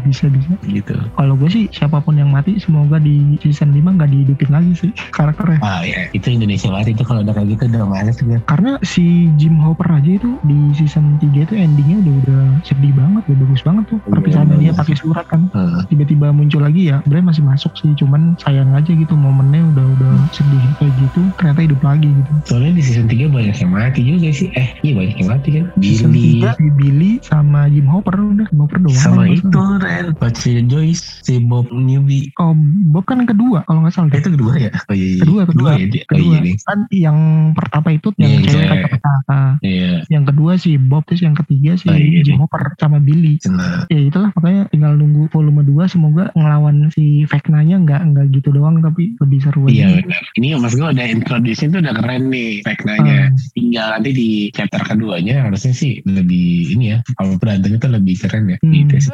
bisa 0.07 0.25
bisa. 0.29 0.51
Gitu. 0.65 0.95
Kalau 0.95 1.33
gue 1.37 1.49
sih 1.49 1.65
siapa 1.69 1.99
pun 2.01 2.17
yang 2.17 2.29
mati 2.31 2.57
semoga 2.57 2.97
di 2.97 3.37
season 3.41 3.73
5 3.75 3.97
nggak 3.99 4.09
dihidupin 4.09 4.49
lagi 4.51 4.71
sih 4.77 4.91
karakternya. 5.11 5.59
Ah 5.61 5.81
ya, 5.83 6.07
itu 6.11 6.27
Indonesia 6.31 6.69
banget 6.71 6.97
itu 6.97 7.03
kalau 7.05 7.21
udah 7.25 7.33
kayak 7.35 7.49
gitu 7.57 7.63
udah 7.69 7.85
males 7.87 8.17
gue. 8.19 8.37
Karena 8.47 8.71
si 8.83 9.29
Jim 9.39 9.57
Hopper 9.59 9.89
aja 9.89 10.11
itu 10.17 10.37
di 10.45 10.59
season 10.75 11.17
3 11.19 11.45
itu 11.45 11.53
endingnya 11.53 11.97
udah 12.03 12.13
udah 12.23 12.43
sedih 12.63 12.93
banget, 12.95 13.23
udah 13.29 13.45
bagus 13.47 13.63
banget 13.63 13.83
tuh. 13.89 13.99
Iya, 14.03 14.11
Perpisahannya 14.13 14.57
dia 14.59 14.71
bagus. 14.71 14.79
pakai 14.81 14.95
surat 14.97 15.25
kan. 15.27 15.41
Heeh. 15.53 15.81
Tiba-tiba 15.91 16.27
muncul 16.31 16.61
lagi 16.63 16.81
ya, 16.89 16.99
sebenarnya 17.03 17.27
masih 17.33 17.43
masuk 17.43 17.73
sih. 17.77 17.91
Cuman 17.97 18.35
sayang 18.39 18.71
aja 18.73 18.91
gitu 18.91 19.13
momennya 19.13 19.61
udah 19.75 19.85
udah 19.99 20.13
sedih 20.31 20.63
kayak 20.79 20.93
gitu. 20.99 21.21
Ternyata 21.39 21.59
hidup 21.65 21.81
lagi 21.83 22.09
gitu. 22.09 22.22
Soalnya 22.43 22.71
di 22.73 22.81
season 22.81 23.05
3 23.05 23.27
banyak 23.27 23.55
yang 23.55 23.71
mati 23.71 24.01
juga 24.01 24.27
sih. 24.29 24.49
Eh, 24.53 24.67
iya 24.81 24.93
banyak 24.93 25.15
yang 25.15 25.29
mati 25.29 25.49
kan. 25.51 25.65
Season 25.77 26.09
Billy 26.09 26.39
3 26.39 26.53
si 26.53 26.65
Billy 26.73 27.11
sama 27.21 27.67
Jim 27.67 27.85
Hopper 27.85 28.15
udah 28.15 28.45
Jim 28.45 28.59
Hopper 28.59 28.77
doang. 28.79 28.95
sama 28.95 29.23
kan, 29.23 29.33
itu 29.33 29.61
Ren, 29.79 30.05
Pace 30.15 30.51
Joyce, 30.63 31.03
si 31.21 31.39
Bob 31.39 31.67
Newby. 31.69 32.31
Oh, 32.37 32.53
Bob 32.89 33.03
kan 33.03 33.23
kedua 33.23 33.63
kalau 33.63 33.81
nggak 33.81 33.93
salah. 33.93 34.09
Eh, 34.09 34.19
itu 34.19 34.29
kedua 34.31 34.53
ya? 34.55 34.71
Oh 34.83 34.93
iya, 34.93 35.07
iya. 35.09 35.19
Kedua, 35.19 35.41
kedua. 35.45 35.69
ya 35.73 35.85
dia. 35.85 36.03
Oh 36.03 36.09
kedua 36.09 36.25
iya 36.25 36.37
nih. 36.39 36.55
kan 36.61 36.79
yang 36.89 37.17
pertama 37.53 37.87
itu 37.89 38.07
yang 38.15 38.31
Iya, 38.33 38.39
cewek 38.43 38.63
cewek. 38.63 38.83
kacamata 38.89 39.41
Iya, 39.59 39.91
yang 40.07 40.23
kedua 40.23 40.51
si 40.55 40.71
Bob 40.75 41.03
terus 41.03 41.21
yang 41.21 41.35
ketiga 41.35 41.71
si 41.73 41.87
Oh, 41.87 41.95
iya, 41.95 42.21
Jim 42.21 42.35
iya. 42.35 42.41
Hopper 42.41 42.61
sama 42.75 42.97
Billy 42.97 43.37
cina. 43.37 43.85
ya 43.87 43.99
itulah 43.99 44.29
makanya 44.33 44.67
tinggal 44.67 44.93
nunggu 44.93 45.29
volume 45.29 45.61
2 45.61 45.87
semoga 45.87 46.29
ngelawan 46.33 46.87
si 46.89 47.25
Vecna-nya 47.25 47.79
nggak 47.79 48.01
nggak 48.05 48.25
gitu 48.31 48.49
doang 48.51 48.79
tapi 48.79 49.15
lebih 49.17 49.39
seru 49.39 49.65
Iya 49.65 49.99
benar. 49.99 50.21
Ini 50.33 50.47
mas 50.55 50.73
gue 50.73 50.85
udah 50.85 51.07
introduce 51.07 51.61
itu 51.61 51.75
udah 51.75 51.93
keren 51.93 52.12
nih 52.19 52.61
Vecna-nya. 52.61 53.29
Ah. 53.29 53.51
Tinggal 53.53 53.87
nanti 53.97 54.11
di 54.13 54.29
chapter 54.53 54.81
keduanya 54.83 55.47
harusnya 55.49 55.73
sih 55.73 56.01
lebih 56.05 56.77
ini 56.77 56.93
ya. 56.93 56.99
Kalau 57.17 57.37
berantemnya 57.37 57.79
tuh 57.81 57.91
lebih 57.93 58.15
keren 58.21 58.53
ya. 58.53 58.57
Hmm. 58.61 58.73
Gitu 58.73 59.09
sih. 59.09 59.13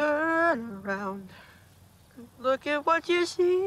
Look 2.40 2.64
at 2.64 2.88
what 2.88 3.04
you 3.04 3.28
see 3.28 3.60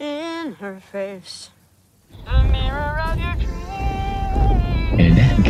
in 0.00 0.56
her 0.56 0.80
face. 0.80 1.52
The 2.24 2.42
mirror 2.48 2.96
of 3.04 3.20
your 3.20 3.36
dreams. 3.36 3.49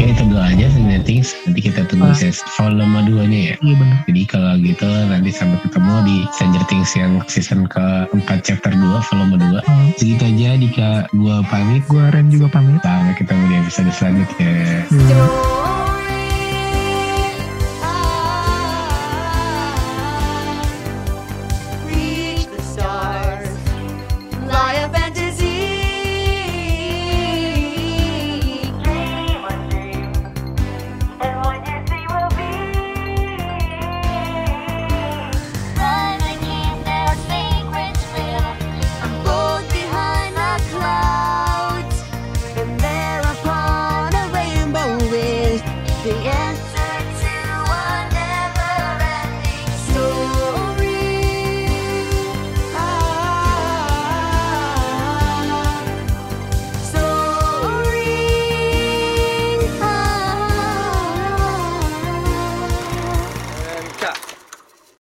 Oke 0.01 0.17
itu 0.17 0.25
dulu 0.33 0.41
aja 0.41 0.65
Stranger 0.73 1.05
Things. 1.05 1.37
Nanti 1.45 1.61
kita 1.61 1.85
tunggu 1.85 2.09
Ah. 2.09 2.33
volume 2.57 3.05
2-nya 3.05 3.41
ya. 3.53 3.55
iya 3.61 3.75
benar 3.77 4.01
Jadi 4.09 4.23
kalau 4.25 4.57
gitu 4.57 4.89
nanti 4.89 5.29
sampai 5.29 5.61
ketemu 5.61 5.95
di 6.09 6.17
Stranger 6.33 6.65
Things 6.73 6.91
yang 6.97 7.13
season 7.29 7.69
ke-4 7.69 8.41
chapter 8.41 8.73
2 8.73 8.81
volume 8.81 9.37
2. 9.37 9.61
Hmm. 9.61 9.93
Segitu 10.01 10.25
aja 10.25 10.57
Dika 10.57 10.91
gua 11.13 11.45
pamit. 11.53 11.85
gua 11.85 12.09
Ren 12.17 12.33
juga 12.33 12.49
pamit 12.49 12.81
Sampai 12.81 13.13
ketemu 13.13 13.43
di 13.45 13.55
episode 13.61 13.93
selanjutnya. 13.93 14.89
Throw 14.89 15.50